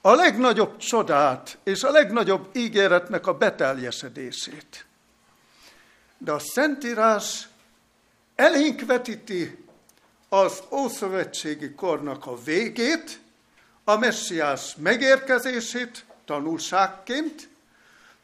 a 0.00 0.14
legnagyobb 0.14 0.76
csodát 0.76 1.58
és 1.62 1.82
a 1.82 1.90
legnagyobb 1.90 2.48
ígéretnek 2.52 3.26
a 3.26 3.34
beteljesedését. 3.34 4.86
De 6.18 6.32
a 6.32 6.38
Szentírás 6.38 7.48
elénk 8.34 8.86
vetíti 8.86 9.64
az 10.32 10.62
Ószövetségi 10.70 11.74
kornak 11.74 12.26
a 12.26 12.42
végét, 12.44 13.20
a 13.84 13.96
messiás 13.96 14.74
megérkezését 14.76 16.04
tanulságként, 16.24 17.48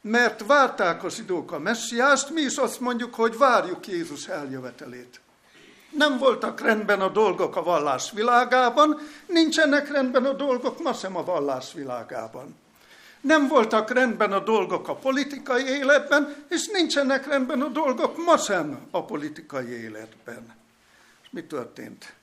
mert 0.01 0.47
várták 0.47 1.05
a 1.05 1.11
zsidók 1.11 1.53
a 1.53 1.59
messiást, 1.59 2.31
mi 2.31 2.40
is 2.40 2.57
azt 2.57 2.81
mondjuk, 2.81 3.14
hogy 3.14 3.38
várjuk 3.38 3.87
Jézus 3.87 4.27
eljövetelét. 4.27 5.21
Nem 5.90 6.19
voltak 6.19 6.61
rendben 6.61 7.01
a 7.01 7.09
dolgok 7.09 7.57
a 7.57 7.62
vallás 7.62 8.11
világában, 8.12 8.99
nincsenek 9.27 9.90
rendben 9.90 10.25
a 10.25 10.33
dolgok 10.33 10.83
ma 10.83 10.92
sem 10.92 11.16
a 11.16 11.25
vallás 11.25 11.73
világában. 11.73 12.57
Nem 13.21 13.49
voltak 13.49 13.90
rendben 13.90 14.33
a 14.33 14.40
dolgok 14.40 14.88
a 14.88 14.95
politikai 14.95 15.64
életben, 15.64 16.45
és 16.49 16.66
nincsenek 16.66 17.27
rendben 17.27 17.61
a 17.61 17.69
dolgok 17.69 18.25
ma 18.25 18.37
sem 18.37 18.87
a 18.90 19.05
politikai 19.05 19.83
életben. 19.83 20.64
Mi 21.37 21.42
történt? 21.42 22.14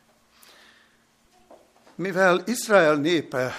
Mivel 1.95 2.43
Izrael 2.45 2.95
népe 2.95 3.53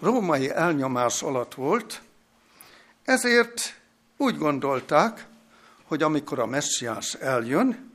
római 0.00 0.50
elnyomás 0.50 1.22
alatt 1.22 1.54
volt, 1.54 2.02
ezért 3.04 3.80
úgy 4.16 4.36
gondolták, 4.38 5.26
hogy 5.84 6.02
amikor 6.02 6.38
a 6.38 6.46
messiás 6.46 7.14
eljön, 7.14 7.92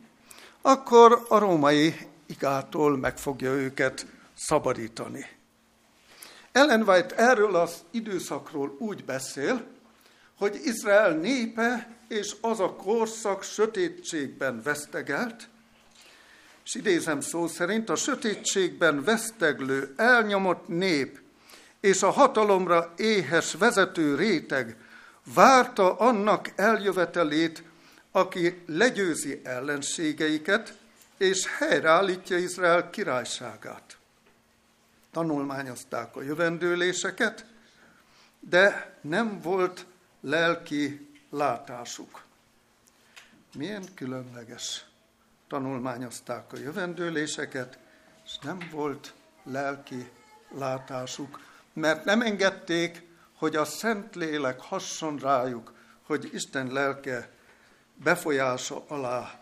akkor 0.62 1.26
a 1.30 1.38
római 1.38 2.08
igától 2.26 2.98
meg 2.98 3.18
fogja 3.18 3.52
őket 3.52 4.06
szabadítani. 4.38 5.26
Ellen 6.52 6.82
White 6.82 7.16
erről 7.16 7.56
az 7.56 7.84
időszakról 7.92 8.76
úgy 8.80 9.06
beszél, 9.06 9.68
hogy 10.38 10.60
Izrael 10.64 11.12
népe 11.12 11.98
és 12.08 12.36
az 12.42 12.60
a 12.60 12.76
korszak 12.76 13.44
sötétségben 13.44 14.62
vesztegelt, 14.62 15.50
és 16.66 16.76
idézem 16.76 17.22
szó 17.22 17.48
szerint, 17.48 17.90
a 17.90 17.96
sötétségben 17.96 19.04
veszteglő, 19.04 19.94
elnyomott 19.98 20.68
nép 20.68 21.20
és 21.80 22.04
a 22.04 22.10
hatalomra 22.10 22.94
éhes 22.98 23.54
vezető 23.54 24.16
réteg 24.16 24.78
várta 25.34 25.96
annak 25.96 26.52
eljövetelét, 26.56 27.64
aki 28.12 28.64
legyőzi 28.66 29.42
ellenségeiket, 29.44 30.78
és 31.18 31.58
helyreállítja 31.58 32.38
Izrael 32.38 32.90
királyságát. 32.90 33.98
Tanulmányozták 35.12 36.16
a 36.16 36.22
jövendőléseket, 36.22 37.46
de 38.40 38.98
nem 39.02 39.42
volt 39.42 39.86
lelki 40.22 41.10
látásuk. 41.30 42.24
Milyen 43.54 43.84
különleges. 43.96 44.86
Tanulmányozták 45.48 46.54
a 46.54 46.58
jövendőléseket, 46.58 47.80
és 48.26 48.38
nem 48.42 48.70
volt 48.72 49.14
lelki 49.44 50.12
látásuk, 50.50 51.40
mert 51.74 52.06
nem 52.06 52.22
engedték, 52.22 53.04
hogy 53.36 53.56
a 53.56 53.66
Szentlélek 53.66 54.60
hasson 54.60 55.18
rájuk, 55.18 55.74
hogy 56.04 56.30
Isten 56.34 56.68
lelke 56.68 57.30
befolyása 57.96 58.86
alá 58.88 59.40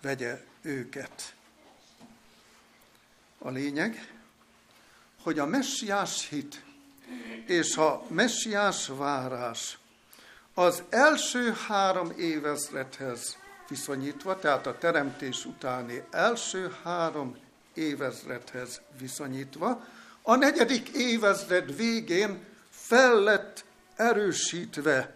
vegye 0.00 0.44
őket. 0.62 1.34
A 3.38 3.50
lényeg, 3.50 4.12
hogy 5.22 5.38
a 5.38 5.46
messiás 5.46 6.28
hit 6.28 6.64
és 7.46 7.76
a 7.76 8.02
messiás 8.08 8.86
várás 8.86 9.78
az 10.54 10.82
első 10.88 11.52
három 11.66 12.12
évezredhez 12.16 13.36
viszonyítva, 13.70 14.38
tehát 14.38 14.66
a 14.66 14.78
teremtés 14.78 15.44
utáni 15.44 16.02
első 16.10 16.76
három 16.82 17.36
évezredhez 17.74 18.80
viszonyítva, 18.98 19.84
a 20.22 20.34
negyedik 20.34 20.88
évezred 20.88 21.76
végén 21.76 22.44
fel 22.70 23.14
lett 23.14 23.64
erősítve, 23.96 25.14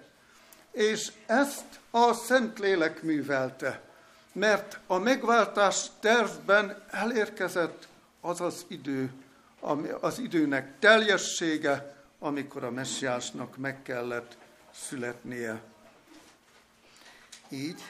és 0.70 1.12
ezt 1.26 1.64
a 1.90 2.12
Szentlélek 2.12 3.02
művelte, 3.02 3.82
mert 4.32 4.78
a 4.86 4.98
megváltás 4.98 5.86
tervben 6.00 6.82
elérkezett 6.90 7.88
az 8.20 8.40
az 8.40 8.64
idő, 8.68 9.10
az 10.00 10.18
időnek 10.18 10.78
teljessége, 10.78 11.94
amikor 12.18 12.64
a 12.64 12.70
messiásnak 12.70 13.56
meg 13.56 13.82
kellett 13.82 14.36
születnie. 14.74 15.60
Így, 17.48 17.82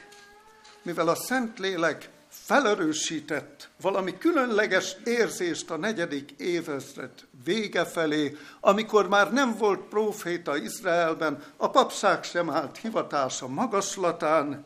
mivel 0.85 1.07
a 1.07 1.15
Szentlélek 1.15 2.09
felerősített 2.29 3.69
valami 3.81 4.17
különleges 4.17 4.95
érzést 5.03 5.71
a 5.71 5.77
negyedik 5.77 6.31
évezred 6.31 7.11
vége 7.43 7.85
felé, 7.85 8.37
amikor 8.59 9.07
már 9.07 9.33
nem 9.33 9.57
volt 9.57 9.79
próféta 9.79 10.57
Izraelben, 10.57 11.43
a 11.57 11.69
papság 11.69 12.23
sem 12.23 12.49
állt 12.49 12.77
hivatása 12.77 13.47
magaslatán, 13.47 14.65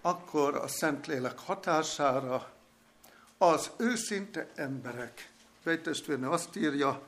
akkor 0.00 0.54
a 0.54 0.68
Szentlélek 0.68 1.38
hatására 1.38 2.50
az 3.38 3.70
őszinte 3.76 4.48
emberek, 4.54 5.30
fejtestvérnő 5.62 6.28
azt 6.28 6.56
írja, 6.56 7.02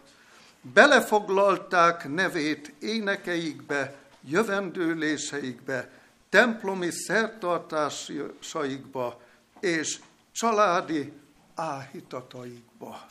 belefoglalták 0.60 2.08
nevét 2.08 2.72
énekeikbe, 2.80 3.94
jövendőléseikbe, 4.20 5.97
templomi 6.28 6.90
szertartásaikba 6.90 9.22
és 9.60 10.00
családi 10.32 11.12
áhítataikba. 11.54 13.06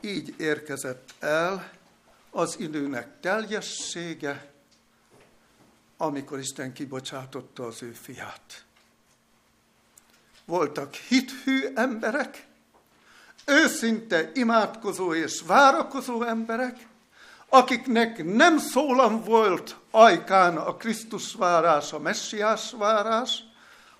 Így 0.00 0.34
érkezett 0.38 1.14
el 1.18 1.70
az 2.30 2.56
időnek 2.58 3.20
teljessége, 3.20 4.50
amikor 5.96 6.38
Isten 6.38 6.72
kibocsátotta 6.72 7.66
az 7.66 7.82
ő 7.82 7.92
fiát. 7.92 8.64
Voltak 10.44 10.94
hithű 10.94 11.72
emberek, 11.74 12.46
őszinte 13.46 14.30
imádkozó 14.34 15.14
és 15.14 15.42
várakozó 15.46 16.22
emberek, 16.22 16.86
akiknek 17.48 18.24
nem 18.24 18.58
szólam 18.58 19.22
volt 19.24 19.76
ajkán 19.90 20.56
a 20.56 20.76
Krisztus 20.76 21.34
várás, 21.34 21.92
a 21.92 21.98
messiás 21.98 22.72
várás, 22.72 23.42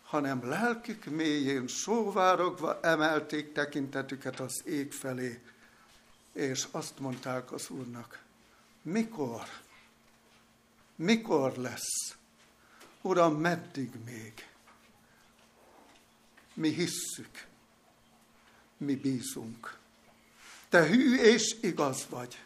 hanem 0.05 0.49
lelkük 0.49 1.05
mélyén 1.05 1.67
sóvárogva 1.67 2.81
emelték 2.81 3.53
tekintetüket 3.53 4.41
az 4.41 4.63
ég 4.65 4.93
felé, 4.93 5.43
és 6.33 6.67
azt 6.71 6.99
mondták 6.99 7.53
az 7.53 7.71
Úrnak, 7.71 8.23
mikor, 8.83 9.43
mikor 10.97 11.57
lesz? 11.57 12.17
Uram, 13.03 13.35
meddig 13.35 13.91
még? 14.05 14.49
Mi 16.55 16.69
hisszük, 16.69 17.47
mi 18.77 18.95
bízunk. 18.95 19.79
Te 20.69 20.87
hű 20.87 21.17
és 21.17 21.57
igaz 21.61 22.07
vagy. 22.09 22.46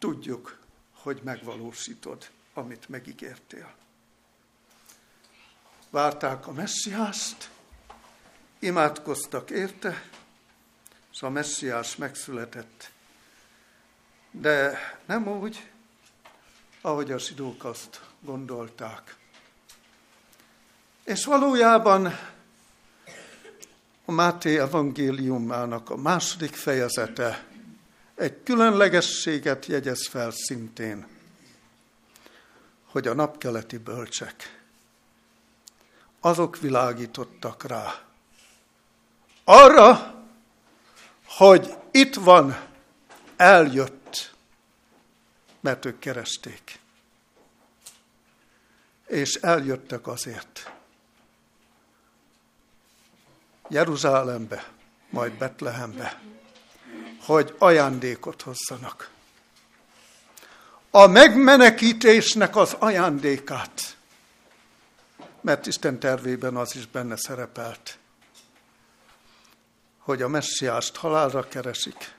Tudjuk, 0.00 0.58
hogy 0.92 1.20
megvalósítod, 1.24 2.30
amit 2.54 2.88
megígértél. 2.88 3.74
Várták 5.90 6.46
a 6.46 6.52
messiást, 6.52 7.50
imádkoztak 8.58 9.50
érte, 9.50 10.08
és 11.12 11.22
a 11.22 11.30
messiás 11.30 11.96
megszületett. 11.96 12.90
De 14.30 14.78
nem 15.06 15.28
úgy, 15.28 15.70
ahogy 16.80 17.10
a 17.10 17.18
zsidók 17.18 17.64
azt 17.64 18.00
gondolták. 18.20 19.16
És 21.04 21.24
valójában 21.24 22.18
a 24.04 24.12
Máté 24.12 24.58
evangéliumának 24.58 25.90
a 25.90 25.96
második 25.96 26.54
fejezete 26.54 27.49
egy 28.20 28.42
különlegességet 28.42 29.66
jegyez 29.66 30.08
fel 30.08 30.30
szintén, 30.30 31.06
hogy 32.84 33.06
a 33.06 33.14
napkeleti 33.14 33.76
bölcsek, 33.78 34.62
azok 36.20 36.58
világítottak 36.58 37.62
rá. 37.62 38.02
Arra, 39.44 40.14
hogy 41.24 41.74
itt 41.90 42.14
van, 42.14 42.68
eljött, 43.36 44.34
mert 45.60 45.84
ők 45.84 45.98
keresték. 45.98 46.78
És 49.06 49.34
eljöttek 49.34 50.06
azért. 50.06 50.72
Jeruzsálembe, 53.68 54.72
majd 55.10 55.32
Betlehembe 55.32 56.20
hogy 57.24 57.54
ajándékot 57.58 58.42
hozzanak. 58.42 59.10
A 60.90 61.06
megmenekítésnek 61.06 62.56
az 62.56 62.76
ajándékát, 62.78 63.96
mert 65.40 65.66
Isten 65.66 65.98
tervében 65.98 66.56
az 66.56 66.76
is 66.76 66.86
benne 66.86 67.16
szerepelt, 67.16 67.98
hogy 69.98 70.22
a 70.22 70.28
messiást 70.28 70.96
halálra 70.96 71.48
keresik, 71.48 72.14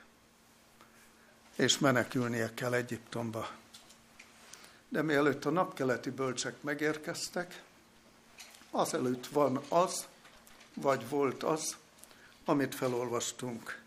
és 1.56 1.78
menekülnie 1.78 2.54
kell 2.54 2.74
Egyiptomba. 2.74 3.48
De 4.88 5.02
mielőtt 5.02 5.44
a 5.44 5.50
napkeleti 5.50 6.10
bölcsek 6.10 6.62
megérkeztek, 6.62 7.62
azelőtt 8.70 9.26
van 9.26 9.60
az, 9.68 10.06
vagy 10.74 11.08
volt 11.08 11.42
az, 11.42 11.76
amit 12.44 12.74
felolvastunk 12.74 13.81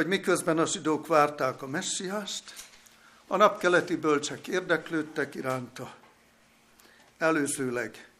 hogy 0.00 0.08
miközben 0.08 0.58
a 0.58 0.66
zsidók 0.66 1.06
várták 1.06 1.62
a 1.62 1.66
messiást, 1.66 2.54
a 3.26 3.36
napkeleti 3.36 3.96
bölcsek 3.96 4.48
érdeklődtek 4.48 5.34
iránta. 5.34 5.94
Előzőleg 7.18 8.10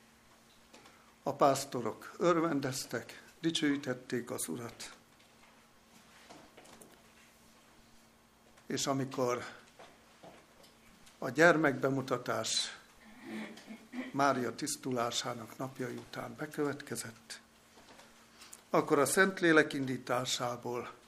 a 1.22 1.32
pásztorok 1.32 2.12
örvendeztek, 2.18 3.22
dicsőítették 3.40 4.30
az 4.30 4.48
Urat. 4.48 4.92
És 8.66 8.86
amikor 8.86 9.44
a 11.18 11.28
gyermekbemutatás 11.28 12.78
Mária 14.12 14.54
tisztulásának 14.54 15.58
napjai 15.58 15.94
után 15.94 16.34
bekövetkezett, 16.38 17.40
akkor 18.70 18.98
a 18.98 19.06
Szentlélek 19.06 19.72
indításából 19.72 20.98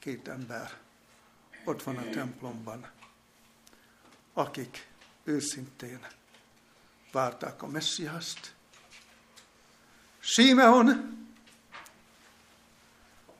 két 0.00 0.28
ember 0.28 0.78
ott 1.64 1.82
van 1.82 1.96
a 1.96 2.10
templomban, 2.10 2.90
akik 4.32 4.88
őszintén 5.24 6.06
várták 7.12 7.62
a 7.62 7.66
messiást. 7.66 8.54
Símeon, 10.18 11.18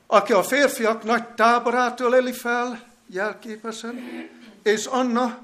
aki 0.07 0.33
a 0.33 0.43
férfiak 0.43 1.03
nagy 1.03 1.27
táborát 1.27 1.99
öleli 1.99 2.33
fel 2.33 2.87
jelképesen, 3.05 3.95
és 4.63 4.85
Anna, 4.85 5.41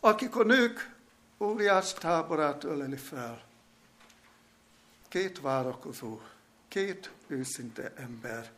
akik 0.00 0.36
a 0.36 0.44
nők 0.44 0.94
óriás 1.38 1.92
táborát 1.92 2.64
öleli 2.64 2.96
fel. 2.96 3.42
Két 5.08 5.40
várakozó, 5.40 6.20
két 6.68 7.10
őszinte 7.26 7.92
ember, 7.96 8.52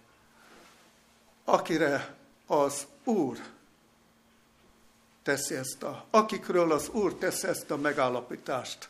akire 1.48 2.14
az 2.46 2.86
Úr 3.04 3.38
teszi 5.22 5.54
ezt 5.54 5.82
a, 5.82 6.04
akikről 6.10 6.72
az 6.72 6.88
Úr 6.88 7.14
teszi 7.14 7.46
ezt 7.46 7.70
a 7.70 7.76
megállapítást, 7.76 8.88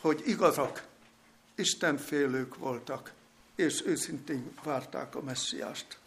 hogy 0.00 0.22
igazak, 0.26 0.86
Isten 1.54 1.96
félők 1.96 2.56
voltak, 2.56 3.12
és 3.54 3.82
őszintén 3.86 4.52
várták 4.62 5.14
a 5.14 5.20
messiást. 5.20 5.98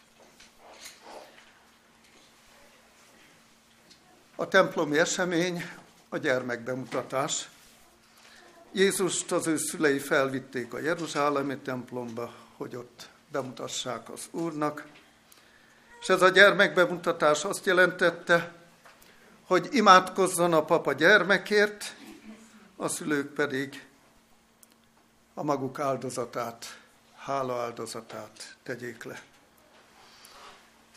A 4.35 4.47
templomi 4.47 4.97
esemény, 4.97 5.63
a 6.09 6.17
gyermekbemutatás. 6.17 7.49
Jézust 8.71 9.31
az 9.31 9.47
ő 9.47 9.57
szülei 9.57 9.99
felvitték 9.99 10.73
a 10.73 10.79
Jeruzsálemi 10.79 11.57
templomba, 11.57 12.33
hogy 12.57 12.75
ott 12.75 13.09
bemutassák 13.31 14.09
az 14.09 14.27
Úrnak. 14.31 14.87
És 16.03 16.09
ez 16.09 16.21
a 16.21 16.29
gyermekbemutatás 16.29 17.43
azt 17.43 17.65
jelentette, 17.65 18.53
hogy 19.45 19.67
imádkozzon 19.71 20.53
a 20.53 20.65
papa 20.65 20.93
gyermekért, 20.93 21.95
a 22.75 22.87
szülők 22.87 23.33
pedig 23.33 23.87
a 25.33 25.43
maguk 25.43 25.79
áldozatát, 25.79 26.79
hála 27.15 27.61
áldozatát 27.61 28.55
tegyék 28.63 29.03
le. 29.03 29.21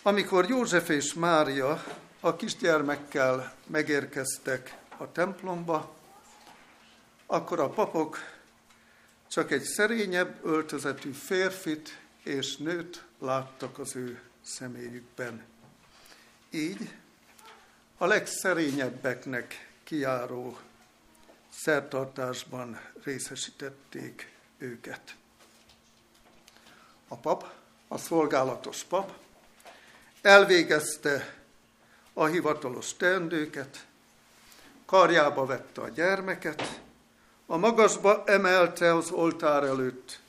Amikor 0.03 0.49
József 0.49 0.89
és 0.89 1.15
Mária 1.15 1.85
a 2.21 2.37
kisgyermekkel 2.37 3.55
megérkeztek 3.67 4.79
a 4.97 5.13
templomba, 5.13 5.95
akkor 7.27 7.61
a 7.61 7.69
papok 7.69 8.19
csak 9.29 9.51
egy 9.51 9.63
szerényebb 9.63 10.39
öltözetű 10.45 11.11
férfit 11.11 11.99
és 12.23 12.57
nőt 12.57 13.05
láttak 13.19 13.79
az 13.79 13.97
ő 13.97 14.26
személyükben. 14.47 15.45
Így 16.51 16.91
a 17.99 18.07
legszerényebbeknek 18.07 19.71
kiáró 19.85 20.59
szertartásban 21.51 22.81
részesítették 23.05 24.33
őket. 24.59 25.17
A 27.09 27.17
pap, 27.17 27.53
a 27.89 27.99
szolgálatos 27.99 28.83
pap 28.83 29.17
elvégezte 30.23 31.35
a 32.13 32.25
hivatalos 32.25 32.95
teendőket, 32.95 33.87
karjába 34.85 35.47
vette 35.47 35.81
a 35.81 35.89
gyermeket, 35.89 36.81
a 37.47 37.57
magasba 37.57 38.25
emelte 38.27 38.95
az 38.95 39.11
oltár 39.11 39.63
előtt, 39.63 40.21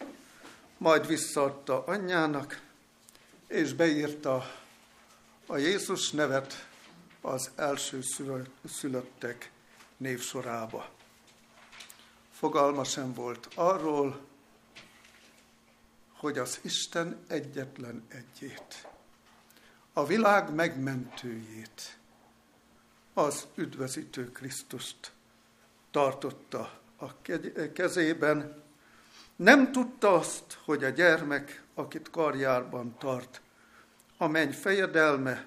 majd 0.77 1.07
visszaadta 1.07 1.83
anyjának, 1.85 2.66
és 3.47 3.73
beírta 3.73 4.51
a 5.45 5.57
Jézus 5.57 6.11
nevet 6.11 6.67
az 7.21 7.51
első 7.55 7.99
szülöttek 8.65 9.51
névsorába. 9.97 10.89
Fogalma 12.31 12.83
sem 12.83 13.13
volt 13.13 13.47
arról, 13.55 14.25
hogy 16.13 16.37
az 16.37 16.59
Isten 16.61 17.23
egyetlen 17.27 18.05
egyét, 18.07 18.87
a 19.93 20.05
világ 20.05 20.53
megmentőjét, 20.53 21.97
az 23.13 23.47
üdvözítő 23.55 24.31
Krisztust 24.31 25.11
tartotta 25.91 26.79
a 26.95 27.21
kezében, 27.73 28.63
nem 29.35 29.71
tudta 29.71 30.13
azt, 30.13 30.59
hogy 30.65 30.83
a 30.83 30.89
gyermek, 30.89 31.63
akit 31.77 32.09
karjárban 32.09 32.95
tart, 32.97 33.41
a 34.17 34.27
menny 34.27 34.51
fejedelme, 34.51 35.45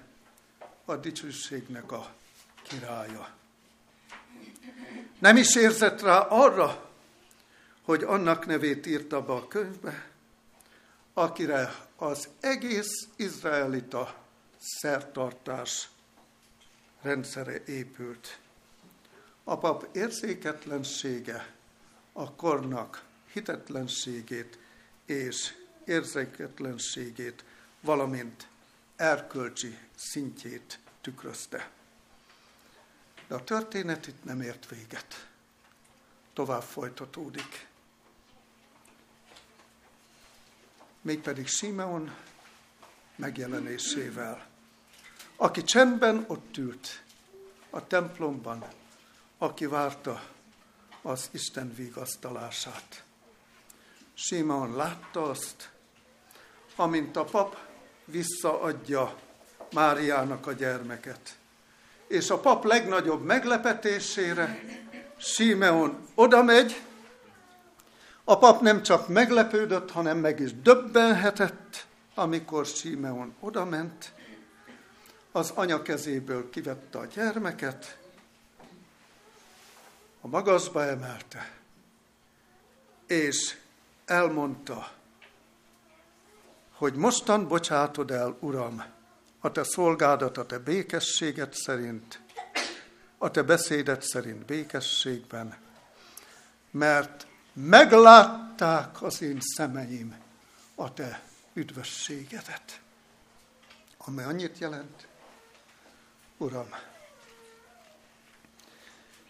a 0.85 0.95
dicsőségnek 0.95 1.91
a 1.91 2.13
királya. 2.61 3.29
Nem 5.19 5.37
is 5.37 5.55
érzett 5.55 6.01
rá 6.01 6.19
arra, 6.19 6.89
hogy 7.81 8.03
annak 8.03 8.45
nevét 8.45 8.85
írta 8.85 9.21
be 9.21 9.33
a 9.33 9.47
könyvbe, 9.47 10.09
akire 11.13 11.75
az 11.95 12.29
egész 12.39 13.07
izraelita 13.15 14.15
szertartás 14.59 15.89
rendszere 17.01 17.63
épült. 17.65 18.39
A 19.43 19.57
pap 19.57 19.95
érzéketlensége 19.95 21.53
a 22.13 22.35
kornak 22.35 23.03
hitetlenségét 23.33 24.59
és 25.05 25.53
érzéketlenségét, 25.85 27.43
valamint 27.79 28.47
erkölcsi 28.95 29.77
szintjét 29.95 30.79
tükrözte. 31.01 31.69
De 33.27 33.35
a 33.35 33.43
történet 33.43 34.07
itt 34.07 34.23
nem 34.23 34.41
ért 34.41 34.69
véget. 34.69 35.27
Tovább 36.33 36.61
folytatódik. 36.61 37.67
Mégpedig 41.01 41.47
Simeon 41.47 42.15
megjelenésével, 43.15 44.47
aki 45.35 45.63
csendben 45.63 46.23
ott 46.27 46.57
ült 46.57 47.03
a 47.69 47.87
templomban, 47.87 48.65
aki 49.37 49.65
várta 49.65 50.29
az 51.01 51.29
Isten 51.31 51.73
vigasztalását. 51.73 53.03
Simon 54.13 54.75
látta 54.75 55.23
azt, 55.23 55.70
amint 56.75 57.15
a 57.15 57.23
pap 57.23 57.57
visszaadja 58.05 59.15
Máriának 59.73 60.47
a 60.47 60.51
gyermeket. 60.51 61.35
És 62.07 62.29
a 62.29 62.39
pap 62.39 62.65
legnagyobb 62.65 63.23
meglepetésére 63.23 64.59
Simeon 65.17 66.07
oda 66.15 66.43
megy, 66.43 66.81
a 68.23 68.37
pap 68.37 68.61
nem 68.61 68.83
csak 68.83 69.07
meglepődött, 69.07 69.91
hanem 69.91 70.17
meg 70.17 70.39
is 70.39 70.61
döbbenhetett, 70.61 71.85
amikor 72.15 72.65
Simeon 72.65 73.35
odament, 73.39 74.13
az 75.31 75.51
anya 75.55 75.81
kezéből 75.81 76.49
kivette 76.49 76.97
a 76.97 77.05
gyermeket, 77.05 77.97
a 80.21 80.27
magasba 80.27 80.83
emelte, 80.83 81.51
és 83.07 83.57
elmondta, 84.05 84.91
hogy 86.81 86.95
mostan 86.95 87.47
bocsátod 87.47 88.11
el, 88.11 88.37
Uram, 88.39 88.83
a 89.39 89.51
te 89.51 89.63
szolgádat 89.63 90.37
a 90.37 90.45
te 90.45 90.57
békességet 90.57 91.53
szerint, 91.53 92.21
a 93.17 93.31
te 93.31 93.41
beszédet 93.41 94.03
szerint 94.03 94.45
békességben, 94.45 95.57
mert 96.71 97.27
meglátták 97.53 99.01
az 99.01 99.21
én 99.21 99.37
szemeim 99.41 100.15
a 100.75 100.93
te 100.93 101.21
üdvösségedet. 101.53 102.79
Ami 103.97 104.23
annyit 104.23 104.57
jelent, 104.57 105.07
Uram, 106.37 106.69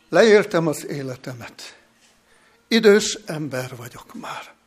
leéltem 0.09 0.67
az 0.67 0.85
életemet, 0.85 1.79
idős 2.67 3.13
ember 3.25 3.75
vagyok 3.75 4.13
már. 4.13 4.59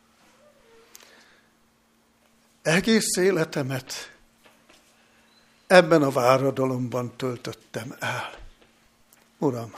Egész 2.65 3.15
életemet 3.17 4.17
ebben 5.67 6.03
a 6.03 6.11
váradalomban 6.11 7.15
töltöttem 7.15 7.95
el. 7.99 8.37
Uram, 9.37 9.73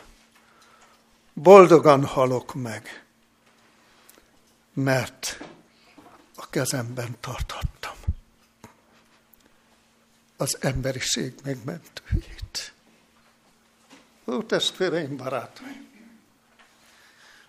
boldogan 1.34 2.06
halok 2.06 2.54
meg, 2.54 3.06
mert 4.74 5.44
a 6.36 6.50
kezemben 6.50 7.18
tartottam 7.20 7.96
az 10.38 10.58
emberiség 10.60 11.34
megmentőjét. 11.44 12.74
Ó, 14.26 14.44
testvéreim, 14.44 15.18
barátaim! 15.18 15.88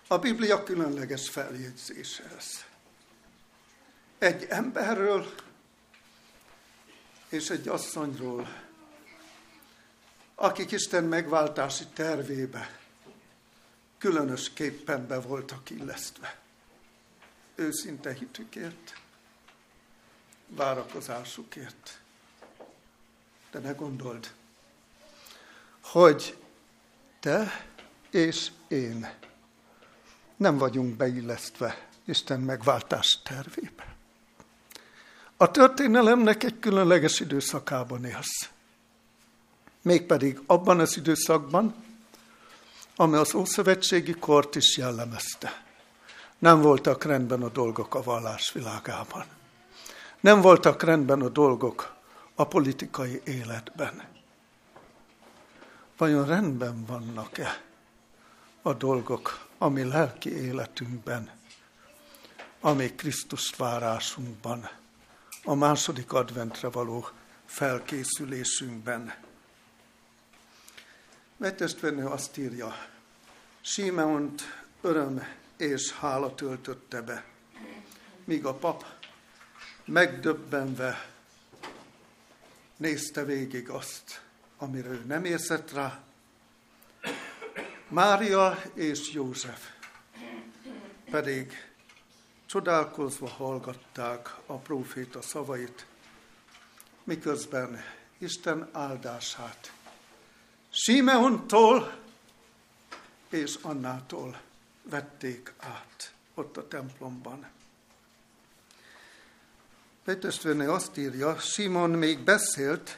A 0.07 0.17
Biblia 0.17 0.63
különleges 0.63 1.29
feljegyzés 1.29 2.21
ez. 2.37 2.67
Egy 4.19 4.45
emberről 4.49 5.33
és 7.29 7.49
egy 7.49 7.67
asszonyról, 7.67 8.47
akik 10.35 10.71
Isten 10.71 11.03
megváltási 11.03 11.85
tervébe 11.93 12.79
különösképpen 13.97 15.07
be 15.07 15.19
voltak 15.19 15.69
illesztve. 15.69 16.39
Őszinte 17.55 18.13
hitükért, 18.13 18.93
várakozásukért. 20.47 21.99
De 23.51 23.59
ne 23.59 23.71
gondold, 23.71 24.33
hogy 25.81 26.37
te 27.19 27.65
és 28.09 28.51
én 28.67 29.13
nem 30.35 30.57
vagyunk 30.57 30.95
beillesztve 30.95 31.87
Isten 32.05 32.39
megváltás 32.39 33.19
tervébe. 33.23 33.98
A 35.41 35.51
történelemnek 35.51 36.43
egy 36.43 36.59
különleges 36.59 37.19
időszakában 37.19 38.05
élsz. 38.05 38.49
Mégpedig 39.81 40.41
abban 40.45 40.79
az 40.79 40.97
időszakban, 40.97 41.75
ami 42.95 43.15
az 43.15 43.33
Ószövetségi 43.33 44.13
kort 44.13 44.55
is 44.55 44.77
jellemezte. 44.77 45.63
Nem 46.37 46.61
voltak 46.61 47.03
rendben 47.03 47.41
a 47.41 47.49
dolgok 47.49 47.95
a 47.95 48.03
vallás 48.03 48.51
világában. 48.51 49.25
Nem 50.19 50.41
voltak 50.41 50.83
rendben 50.83 51.21
a 51.21 51.29
dolgok 51.29 51.95
a 52.35 52.43
politikai 52.43 53.21
életben. 53.25 54.07
Vajon 55.97 56.25
rendben 56.25 56.85
vannak-e 56.85 57.61
a 58.61 58.73
dolgok 58.73 59.47
a 59.57 59.67
mi 59.67 59.83
lelki 59.83 60.35
életünkben, 60.35 61.29
ami 62.59 62.95
Krisztus 62.95 63.53
várásunkban, 63.57 64.69
a 65.43 65.53
második 65.53 66.13
adventre 66.13 66.69
való 66.69 67.09
felkészülésünkben? 67.45 69.13
Megtestvérnő 71.37 72.05
azt 72.05 72.37
írja, 72.37 72.75
Simeont 73.61 74.41
öröm 74.81 75.23
és 75.57 75.91
hála 75.91 76.35
töltötte 76.35 77.01
be, 77.01 77.25
míg 78.23 78.45
a 78.45 78.53
pap 78.53 78.85
megdöbbenve 79.85 81.09
nézte 82.77 83.23
végig 83.23 83.69
azt, 83.69 84.21
amire 84.57 84.89
ő 84.89 85.03
nem 85.05 85.25
érzett 85.25 85.71
rá. 85.71 86.03
Mária 87.87 88.61
és 88.73 89.11
József 89.11 89.69
pedig 91.11 91.68
csodálkozva 92.49 93.27
hallgatták 93.27 94.35
a 94.45 94.53
próféta 94.53 95.21
szavait, 95.21 95.85
miközben 97.03 97.83
Isten 98.17 98.69
áldását 98.71 99.71
Simeontól 100.69 101.97
és 103.29 103.57
Annától 103.61 104.41
vették 104.81 105.53
át 105.57 106.13
ott 106.33 106.57
a 106.57 106.67
templomban. 106.67 107.47
Testvérnő 110.03 110.69
azt 110.69 110.97
írja, 110.97 111.37
Simon 111.39 111.89
még 111.89 112.19
beszélt, 112.19 112.97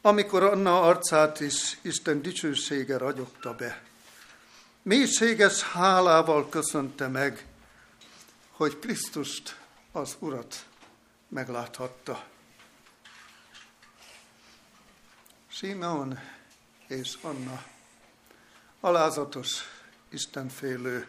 amikor 0.00 0.42
Anna 0.42 0.82
arcát 0.82 1.40
is 1.40 1.78
Isten 1.80 2.22
dicsősége 2.22 2.96
ragyogta 2.96 3.54
be. 3.54 3.82
Mélységes 4.82 5.62
hálával 5.62 6.48
köszönte 6.48 7.08
meg, 7.08 7.46
hogy 8.52 8.78
Krisztust, 8.78 9.60
az 9.92 10.16
Urat 10.18 10.66
megláthatta. 11.28 12.24
Simeon 15.48 16.18
és 16.86 17.18
Anna 17.20 17.64
alázatos, 18.80 19.62
istenfélő, 20.08 21.08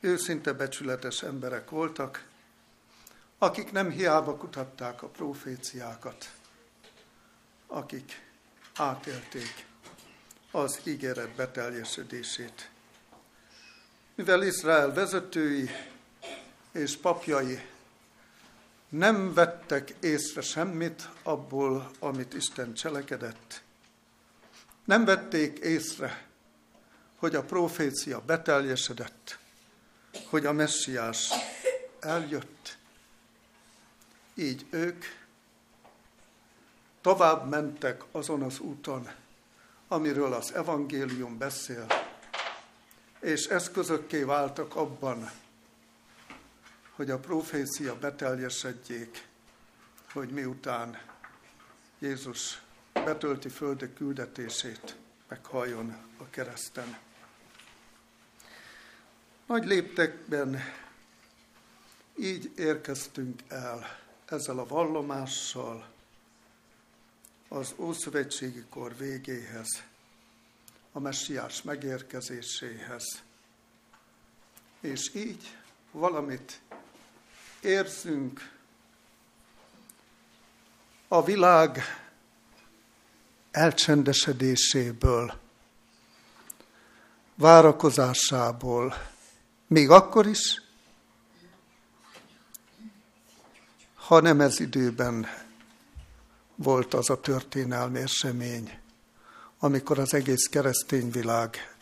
őszinte 0.00 0.52
becsületes 0.52 1.22
emberek 1.22 1.70
voltak, 1.70 2.26
akik 3.38 3.72
nem 3.72 3.90
hiába 3.90 4.36
kutatták 4.36 5.02
a 5.02 5.06
proféciákat, 5.06 6.32
akik 7.66 8.22
átélték 8.74 9.66
az 10.50 10.80
ígéret 10.84 11.34
beteljesedését. 11.34 12.70
Mivel 14.14 14.42
Izrael 14.42 14.92
vezetői 14.92 15.70
és 16.74 16.96
papjai. 16.96 17.68
Nem 18.88 19.34
vettek 19.34 19.94
észre 20.00 20.40
semmit 20.40 21.08
abból, 21.22 21.90
amit 21.98 22.34
Isten 22.34 22.74
cselekedett, 22.74 23.62
nem 24.84 25.04
vették 25.04 25.58
észre, 25.58 26.26
hogy 27.16 27.34
a 27.34 27.42
profécia 27.42 28.20
beteljesedett, 28.20 29.38
hogy 30.28 30.46
a 30.46 30.52
messiás 30.52 31.30
eljött, 32.00 32.76
így 34.34 34.66
ők 34.70 35.04
tovább 37.00 37.48
mentek 37.48 38.02
azon 38.10 38.42
az 38.42 38.58
úton, 38.58 39.10
amiről 39.88 40.32
az 40.32 40.54
evangélium 40.54 41.38
beszél, 41.38 41.86
és 43.20 43.46
eszközökké 43.46 44.22
váltak 44.22 44.76
abban, 44.76 45.30
hogy 46.94 47.10
a 47.10 47.18
profécia 47.18 47.98
beteljesedjék, 47.98 49.26
hogy 50.12 50.28
miután 50.28 50.98
Jézus 51.98 52.62
betölti 52.92 53.48
földek 53.48 53.94
küldetését, 53.94 54.96
meghalljon 55.28 55.96
a 56.18 56.30
kereszten. 56.30 56.98
Nagy 59.46 59.64
léptekben 59.66 60.60
így 62.18 62.52
érkeztünk 62.56 63.42
el 63.48 63.98
ezzel 64.24 64.58
a 64.58 64.66
vallomással 64.66 65.92
az 67.48 67.74
Ószövetségi 67.76 68.64
kor 68.70 68.96
végéhez, 68.96 69.82
a 70.92 70.98
messiás 70.98 71.62
megérkezéséhez. 71.62 73.22
És 74.80 75.14
így 75.14 75.56
valamit 75.90 76.60
érzünk 77.64 78.52
a 81.08 81.24
világ 81.24 81.80
elcsendesedéséből, 83.50 85.34
várakozásából, 87.34 88.94
még 89.66 89.90
akkor 89.90 90.26
is, 90.26 90.62
ha 93.94 94.20
nem 94.20 94.40
ez 94.40 94.60
időben 94.60 95.26
volt 96.54 96.94
az 96.94 97.10
a 97.10 97.20
történelmi 97.20 97.98
esemény, 97.98 98.78
amikor 99.58 99.98
az 99.98 100.14
egész 100.14 100.48
keresztény 100.48 101.10
világ 101.10 101.74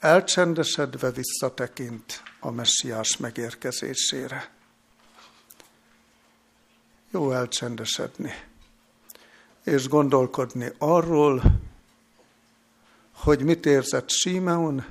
elcsendesedve 0.00 1.10
visszatekint 1.10 2.22
a 2.40 2.50
messiás 2.50 3.16
megérkezésére. 3.16 4.55
Jó 7.10 7.32
elcsendesedni, 7.32 8.32
és 9.64 9.88
gondolkodni 9.88 10.72
arról, 10.78 11.42
hogy 13.14 13.42
mit 13.42 13.66
érzett 13.66 14.10
Simeon 14.10 14.84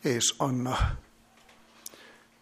és 0.00 0.34
Anna. 0.36 0.76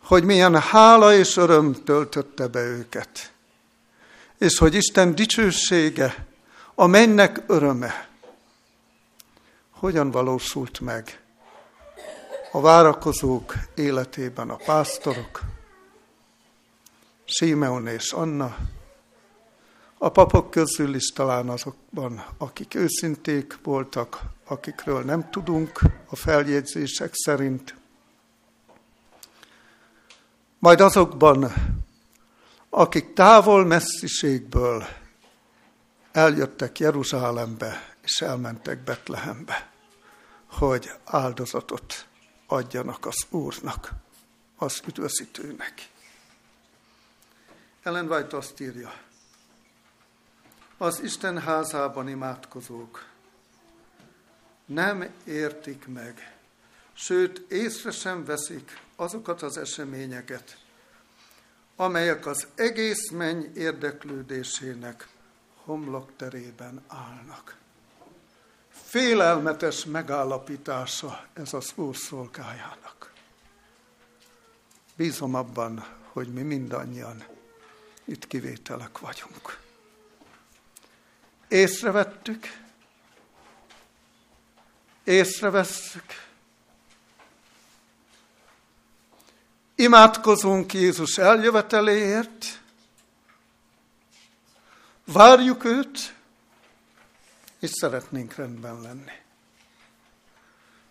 Hogy 0.03 0.24
milyen 0.24 0.61
hála 0.61 1.14
és 1.14 1.37
öröm 1.37 1.72
töltötte 1.85 2.47
be 2.47 2.61
őket, 2.61 3.33
és 4.39 4.59
hogy 4.59 4.74
Isten 4.74 5.14
dicsősége, 5.14 6.27
a 6.74 6.87
mennek 6.87 7.43
öröme, 7.47 8.09
hogyan 9.70 10.11
valósult 10.11 10.81
meg 10.81 11.20
a 12.53 12.61
várakozók 12.61 13.55
életében 13.74 14.51
a 14.51 14.57
pásztorok, 14.57 15.41
Simeon 17.27 17.87
és 17.87 18.12
Anna, 18.12 18.57
A 19.99 20.09
papok 20.09 20.51
közül 20.51 20.95
is 20.95 21.07
talán 21.07 21.49
azokban, 21.49 22.24
akik 22.39 22.74
őszinték 22.74 23.59
voltak, 23.62 24.22
akikről 24.45 25.03
nem 25.03 25.31
tudunk 25.31 25.81
a 26.07 26.16
feljegyzések 26.16 27.11
szerint. 27.12 27.74
Majd 30.59 30.81
azokban, 30.81 31.53
akik 32.70 33.12
távol 33.12 33.64
messziségből 33.64 34.85
eljöttek 36.12 36.79
Jeruzsálembe, 36.79 37.97
és 38.03 38.20
elmentek 38.20 38.85
Betlehembe, 38.85 39.70
hogy 40.47 40.91
áldozatot 41.05 42.07
adjanak 42.47 43.07
az 43.07 43.27
Úrnak, 43.31 43.93
az 44.57 44.81
üdvözítőnek. 44.87 45.95
Ellen 47.87 48.11
White 48.11 48.37
azt 48.37 48.61
írja, 48.61 48.93
az 50.78 51.01
Isten 51.03 51.39
házában 51.39 52.09
imádkozók 52.09 53.05
nem 54.64 55.14
értik 55.24 55.87
meg, 55.87 56.37
sőt 56.93 57.53
észre 57.53 57.91
sem 57.91 58.24
veszik 58.24 58.80
azokat 58.97 59.43
az 59.43 59.57
eseményeket, 59.57 60.59
amelyek 61.76 62.26
az 62.26 62.47
egész 62.55 63.11
menny 63.11 63.45
érdeklődésének 63.55 65.09
homlokterében 65.64 66.84
állnak. 66.87 67.57
Félelmetes 68.68 69.84
megállapítása 69.84 71.26
ez 71.32 71.53
az 71.53 71.72
Úr 71.74 71.97
szolgájának. 71.97 73.12
Bízom 74.97 75.34
abban, 75.34 75.87
hogy 76.12 76.32
mi 76.32 76.43
mindannyian 76.43 77.34
itt 78.07 78.26
kivételek 78.26 78.98
vagyunk. 78.98 79.59
Észrevettük, 81.48 82.59
észrevesszük, 85.04 86.04
imádkozunk 89.74 90.72
Jézus 90.72 91.18
eljöveteléért, 91.18 92.61
várjuk 95.04 95.64
őt, 95.64 96.14
és 97.59 97.70
szeretnénk 97.70 98.34
rendben 98.34 98.80
lenni. 98.80 99.12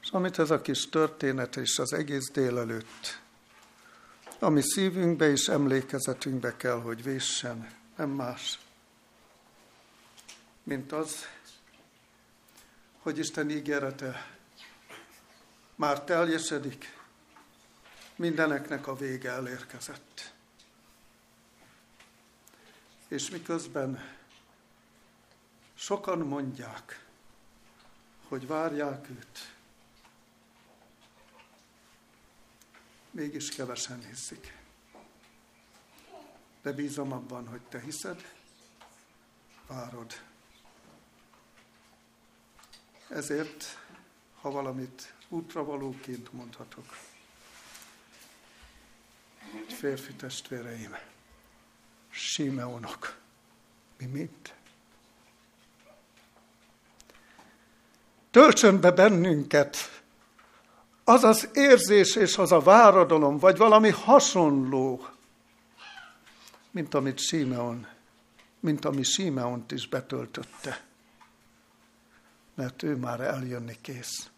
És 0.01 0.09
amit 0.11 0.39
ez 0.39 0.51
a 0.51 0.61
kis 0.61 0.89
történet 0.89 1.55
és 1.55 1.80
az 1.80 1.93
egész 1.93 2.30
délelőtt, 2.32 3.20
ami 4.40 4.62
szívünkbe 4.62 5.30
és 5.30 5.48
emlékezetünkbe 5.48 6.56
kell, 6.56 6.82
hogy 6.82 7.04
véssen, 7.04 7.72
nem 7.96 8.10
más, 8.10 8.60
mint 10.64 10.92
az, 10.92 11.28
hogy 13.00 13.18
Isten 13.18 13.50
ígérete 13.50 14.36
már 15.76 16.02
teljesedik, 16.02 16.98
mindeneknek 18.16 18.88
a 18.88 18.96
vége 18.96 19.32
elérkezett. 19.32 20.34
És 23.08 23.30
miközben 23.30 24.04
sokan 25.74 26.20
mondják, 26.20 27.06
hogy 28.28 28.48
várják 28.48 29.10
őt, 29.10 29.55
mégis 33.16 33.49
kevesen 33.49 34.05
hiszik. 34.05 34.57
De 36.61 36.72
bízom 36.72 37.11
abban, 37.11 37.47
hogy 37.47 37.61
te 37.61 37.80
hiszed, 37.80 38.32
várod. 39.68 40.22
Ezért, 43.07 43.80
ha 44.41 44.51
valamit 44.51 45.13
útravalóként 45.30 46.34
mondhatok, 46.34 46.97
férfi 49.68 50.13
testvéreim, 50.13 50.95
Simeonok, 52.09 53.20
mi 53.97 54.05
mind. 54.05 54.53
Töltsön 58.32 58.80
be 58.80 58.91
bennünket 58.91 60.05
az 61.08 61.24
az 61.24 61.49
érzés 61.53 62.16
és 62.16 62.38
az 62.38 62.51
a 62.51 62.60
váradalom, 62.60 63.38
vagy 63.38 63.58
valami 63.58 63.89
hasonló, 63.89 65.08
mint 66.72 66.93
amit 66.93 67.20
Simeon, 67.20 67.88
mint 68.60 68.86
ami 68.86 69.03
Simeont 69.03 69.72
is 69.72 69.88
betöltötte. 69.88 70.84
Mert 72.53 72.84
ő 72.84 72.95
már 72.95 73.20
eljönni 73.20 73.78
kész. 73.82 74.30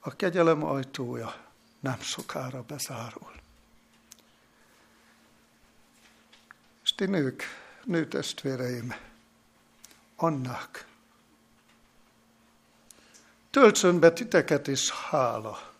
A 0.00 0.16
kegyelem 0.16 0.64
ajtója 0.64 1.34
nem 1.80 2.00
sokára 2.00 2.62
bezárul. 2.62 3.32
És 6.82 6.94
ti 6.94 7.04
nők, 7.04 7.42
nőtestvéreim, 7.84 8.94
annak, 10.16 10.86
töltsön 13.50 13.98
be 13.98 14.12
titeket 14.12 14.66
is 14.66 14.90
hála, 14.90 15.73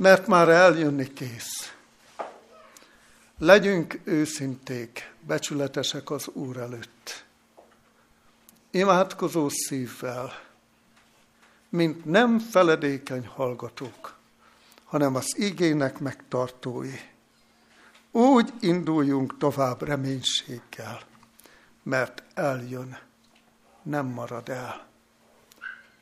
mert 0.00 0.26
már 0.26 0.48
eljönni 0.48 1.12
kész. 1.12 1.74
Legyünk 3.38 4.00
őszinték, 4.04 5.14
becsületesek 5.20 6.10
az 6.10 6.28
Úr 6.28 6.56
előtt. 6.56 7.24
Imádkozó 8.70 9.48
szívvel, 9.48 10.32
mint 11.68 12.04
nem 12.04 12.38
feledékeny 12.38 13.26
hallgatók, 13.26 14.16
hanem 14.84 15.14
az 15.14 15.38
igének 15.38 15.98
megtartói. 15.98 16.96
Úgy 18.10 18.52
induljunk 18.60 19.38
tovább 19.38 19.82
reménységgel, 19.82 21.00
mert 21.82 22.22
eljön, 22.34 22.98
nem 23.82 24.06
marad 24.06 24.48
el. 24.48 24.86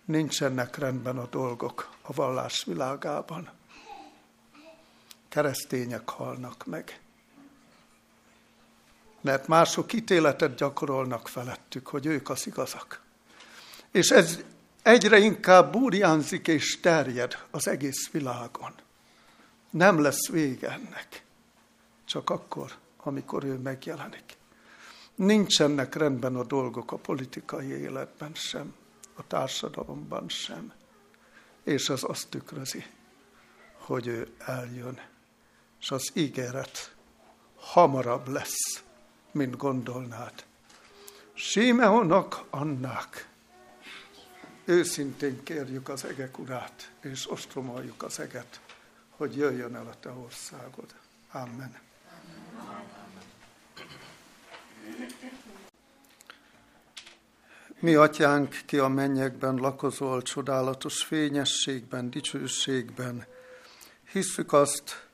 Nincsenek 0.04 0.76
rendben 0.76 1.18
a 1.18 1.26
dolgok 1.26 1.90
a 2.02 2.12
vallás 2.12 2.64
világában 2.64 3.56
keresztények 5.38 6.08
halnak 6.08 6.66
meg. 6.66 7.00
Mert 9.20 9.48
mások 9.48 9.92
ítéletet 9.92 10.54
gyakorolnak 10.54 11.28
felettük, 11.28 11.86
hogy 11.86 12.06
ők 12.06 12.28
az 12.30 12.46
igazak. 12.46 13.00
És 13.90 14.10
ez 14.10 14.38
egyre 14.82 15.18
inkább 15.18 15.72
burjánzik 15.72 16.48
és 16.48 16.80
terjed 16.80 17.44
az 17.50 17.68
egész 17.68 18.10
világon. 18.10 18.74
Nem 19.70 20.00
lesz 20.00 20.28
vége 20.28 20.70
ennek. 20.70 21.24
Csak 22.04 22.30
akkor, 22.30 22.72
amikor 22.96 23.44
ő 23.44 23.54
megjelenik. 23.54 24.36
Nincsenek 25.14 25.94
rendben 25.94 26.36
a 26.36 26.44
dolgok 26.44 26.92
a 26.92 26.96
politikai 26.96 27.68
életben 27.68 28.34
sem, 28.34 28.74
a 29.14 29.26
társadalomban 29.26 30.28
sem. 30.28 30.72
És 31.64 31.88
az 31.88 32.04
azt 32.04 32.28
tükrözi, 32.28 32.84
hogy 33.88 34.06
ő 34.06 34.28
eljön 34.38 35.00
és 35.80 35.90
az 35.90 36.10
ígéret 36.12 36.94
hamarabb 37.56 38.28
lesz, 38.28 38.82
mint 39.32 39.56
gondolnád. 39.56 40.44
Simeonnak 41.32 42.44
annak 42.50 43.28
őszintén 44.64 45.42
kérjük 45.42 45.88
az 45.88 46.04
egek 46.04 46.38
urát, 46.38 46.90
és 47.00 47.30
ostromoljuk 47.30 48.02
az 48.02 48.20
eget, 48.20 48.60
hogy 49.10 49.36
jöjjön 49.36 49.74
el 49.74 49.86
a 49.86 49.94
te 50.00 50.10
országod. 50.10 50.94
Amen. 51.32 51.78
Mi 57.80 57.94
atyánk, 57.94 58.60
ki 58.66 58.78
a 58.78 58.88
mennyekben 58.88 59.54
lakozol, 59.54 60.22
csodálatos 60.22 61.02
fényességben, 61.02 62.10
dicsőségben, 62.10 63.26
hisszük 64.12 64.52
azt, 64.52 65.07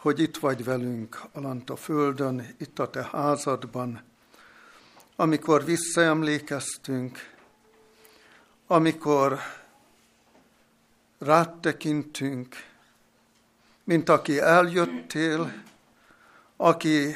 hogy 0.00 0.20
itt 0.20 0.36
vagy 0.36 0.64
velünk 0.64 1.20
alant 1.32 1.70
a 1.70 1.76
földön, 1.76 2.54
itt 2.58 2.78
a 2.78 2.90
te 2.90 3.08
házadban, 3.12 4.02
amikor 5.16 5.64
visszaemlékeztünk, 5.64 7.18
amikor 8.66 9.38
rád 11.18 11.60
tekintünk, 11.60 12.56
mint 13.84 14.08
aki 14.08 14.38
eljöttél, 14.38 15.52
aki 16.56 17.14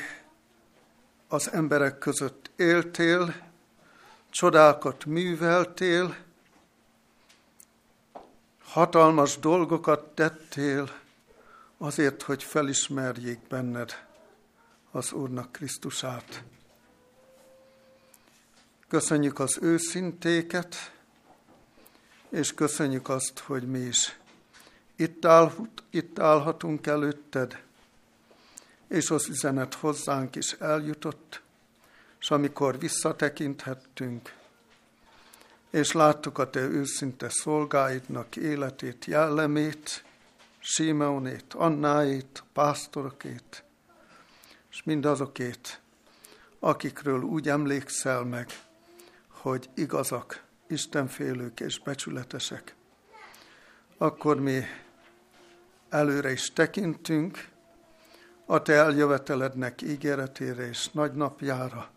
az 1.28 1.53
emberek 1.53 1.99
között 1.99 2.51
éltél, 2.57 3.35
csodákat 4.30 5.05
műveltél, 5.05 6.16
hatalmas 8.64 9.39
dolgokat 9.39 10.14
tettél, 10.14 11.03
azért, 11.85 12.22
hogy 12.22 12.43
felismerjék 12.43 13.39
benned 13.49 14.07
az 14.91 15.12
Úrnak 15.12 15.53
Krisztusát. 15.53 16.43
Köszönjük 18.89 19.39
az 19.39 19.59
őszintéket, 19.61 20.93
és 22.28 22.55
köszönjük 22.55 23.09
azt, 23.09 23.39
hogy 23.39 23.68
mi 23.70 23.78
is 23.78 24.18
itt, 24.97 25.24
áll, 25.24 25.53
itt 25.91 26.18
állhatunk 26.18 26.87
előtted, 26.87 27.62
és 28.89 29.11
az 29.11 29.28
üzenet 29.28 29.74
hozzánk 29.74 30.37
is 30.37 30.53
eljutott, 30.53 31.43
és 32.20 32.30
amikor 32.30 32.78
visszatekinthettünk, 32.78 34.35
és 35.70 35.93
láttuk 35.93 36.39
a 36.39 36.51
te 36.51 36.61
őszinte 36.61 37.28
szolgáidnak 37.28 38.37
életét, 38.37 39.05
jellemét, 39.05 40.03
Simeonét, 40.67 41.55
Annáét, 41.55 42.43
pásztorokét, 42.53 43.65
és 44.71 44.83
mindazokét, 44.83 45.81
akikről 46.59 47.23
úgy 47.23 47.49
emlékszel 47.49 48.23
meg, 48.23 48.49
hogy 49.29 49.71
igazak, 49.75 50.45
istenfélők 50.67 51.61
és 51.61 51.79
becsületesek, 51.79 52.75
akkor 53.97 54.41
mi 54.41 54.61
előre 55.89 56.31
is 56.33 56.53
tekintünk 56.53 57.49
a 58.47 58.62
te 58.62 58.73
eljövetelednek 58.73 59.83
ígéretére 59.83 60.69
és 60.69 60.89
nagy 60.91 61.12
napjára, 61.12 61.91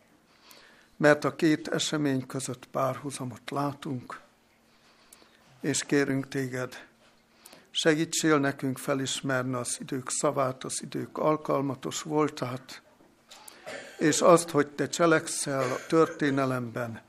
mert 0.98 1.24
a 1.24 1.36
két 1.36 1.68
esemény 1.68 2.26
között 2.26 2.66
párhuzamot 2.66 3.50
látunk, 3.50 4.20
és 5.62 5.84
kérünk 5.84 6.28
téged, 6.28 6.87
segítsél 7.72 8.40
nekünk 8.40 8.78
felismerni 8.78 9.54
az 9.54 9.78
idők 9.80 10.10
szavát, 10.10 10.64
az 10.64 10.82
idők 10.82 11.18
alkalmatos 11.18 12.02
voltát, 12.02 12.82
és 13.98 14.22
azt, 14.22 14.50
hogy 14.50 14.68
te 14.68 14.88
cselekszel 14.88 15.72
a 15.72 15.86
történelemben, 15.88 17.02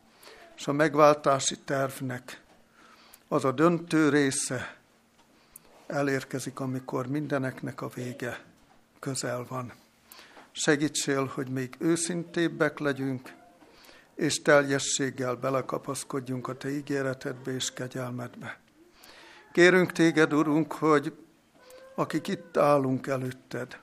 és 0.57 0.67
a 0.67 0.73
megváltási 0.73 1.59
tervnek 1.59 2.43
az 3.29 3.45
a 3.45 3.53
döntő 3.53 4.09
része 4.09 4.77
elérkezik, 5.87 6.61
amikor 6.61 7.07
mindeneknek 7.07 7.81
a 7.81 7.89
vége 7.89 8.45
közel 8.99 9.45
van. 9.49 9.73
Segítsél, 10.53 11.25
hogy 11.25 11.49
még 11.49 11.77
őszintébbek 11.79 12.79
legyünk, 12.79 13.33
és 14.15 14.43
teljességgel 14.43 15.35
belekapaszkodjunk 15.35 16.49
a 16.49 16.57
Te 16.57 16.71
ígéretedbe 16.71 17.55
és 17.55 17.73
kegyelmedbe. 17.73 18.59
Kérünk 19.53 19.92
Téged, 19.92 20.32
Urunk, 20.32 20.72
hogy 20.72 21.12
akik 21.94 22.28
itt 22.28 22.57
állunk 22.57 23.07
előtted, 23.07 23.78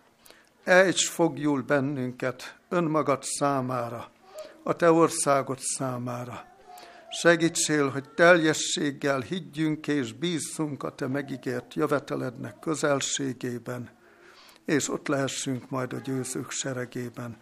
ejts 0.64 1.10
fogjul 1.10 1.62
bennünket 1.62 2.58
önmagad 2.70 3.24
számára, 3.24 4.12
a 4.64 4.76
Te 4.76 4.92
országod 4.92 5.60
számára. 5.60 6.46
Segítsél, 7.10 7.90
hogy 7.90 8.10
teljességgel 8.10 9.20
higgyünk 9.20 9.88
és 9.88 10.14
bízzunk 10.14 10.84
a 10.84 10.96
Te 10.96 11.08
megígért 11.08 11.74
jövetelednek 11.74 12.60
közelségében, 12.60 13.90
és 14.66 14.90
ott 14.90 15.08
lehessünk 15.08 15.70
majd 15.70 15.94
a 15.94 16.00
győzők 16.00 16.52
seregében. 16.52 17.38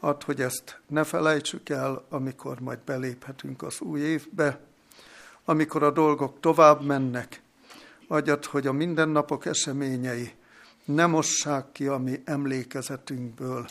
Add, 0.00 0.24
hogy 0.24 0.40
ezt 0.40 0.80
ne 0.86 1.04
felejtsük 1.04 1.68
el, 1.68 2.04
amikor 2.08 2.60
majd 2.60 2.78
beléphetünk 2.78 3.62
az 3.62 3.80
új 3.80 4.00
évbe, 4.00 4.60
amikor 5.44 5.82
a 5.82 5.90
dolgok 5.90 6.40
tovább 6.40 6.84
mennek. 6.84 7.42
Adjad, 8.08 8.44
hogy 8.44 8.66
a 8.66 8.72
mindennapok 8.72 9.46
eseményei 9.46 10.32
ne 10.84 11.06
mossák 11.06 11.72
ki 11.72 11.86
a 11.86 11.98
mi 11.98 12.22
emlékezetünkből 12.24 13.66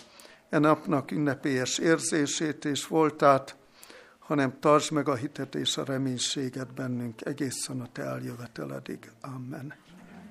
e 0.49 0.57
napnak 0.59 1.11
ünnepélyes 1.11 1.77
érzését 1.77 2.65
és 2.65 2.87
voltát, 2.87 3.55
hanem 4.19 4.59
tartsd 4.59 4.91
meg 4.91 5.07
a 5.07 5.15
hitet 5.15 5.55
és 5.55 5.77
a 5.77 5.83
reménységet 5.83 6.73
bennünk 6.73 7.25
egészen 7.25 7.81
a 7.81 7.87
Te 7.91 8.01
eljöveteledig. 8.01 9.11
Amen. 9.21 9.73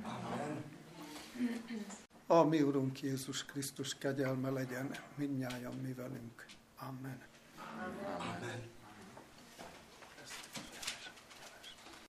Amen. 0.03 0.65
A 2.27 2.43
mi 2.43 2.63
Urunk 2.63 3.01
Jézus 3.01 3.45
Krisztus 3.45 3.95
kegyelme 3.99 4.51
legyen 4.51 4.91
mindnyájan 5.15 5.75
mi 5.83 5.93
velünk. 5.93 6.47
Amen. 6.79 7.19
Amen. 8.19 8.80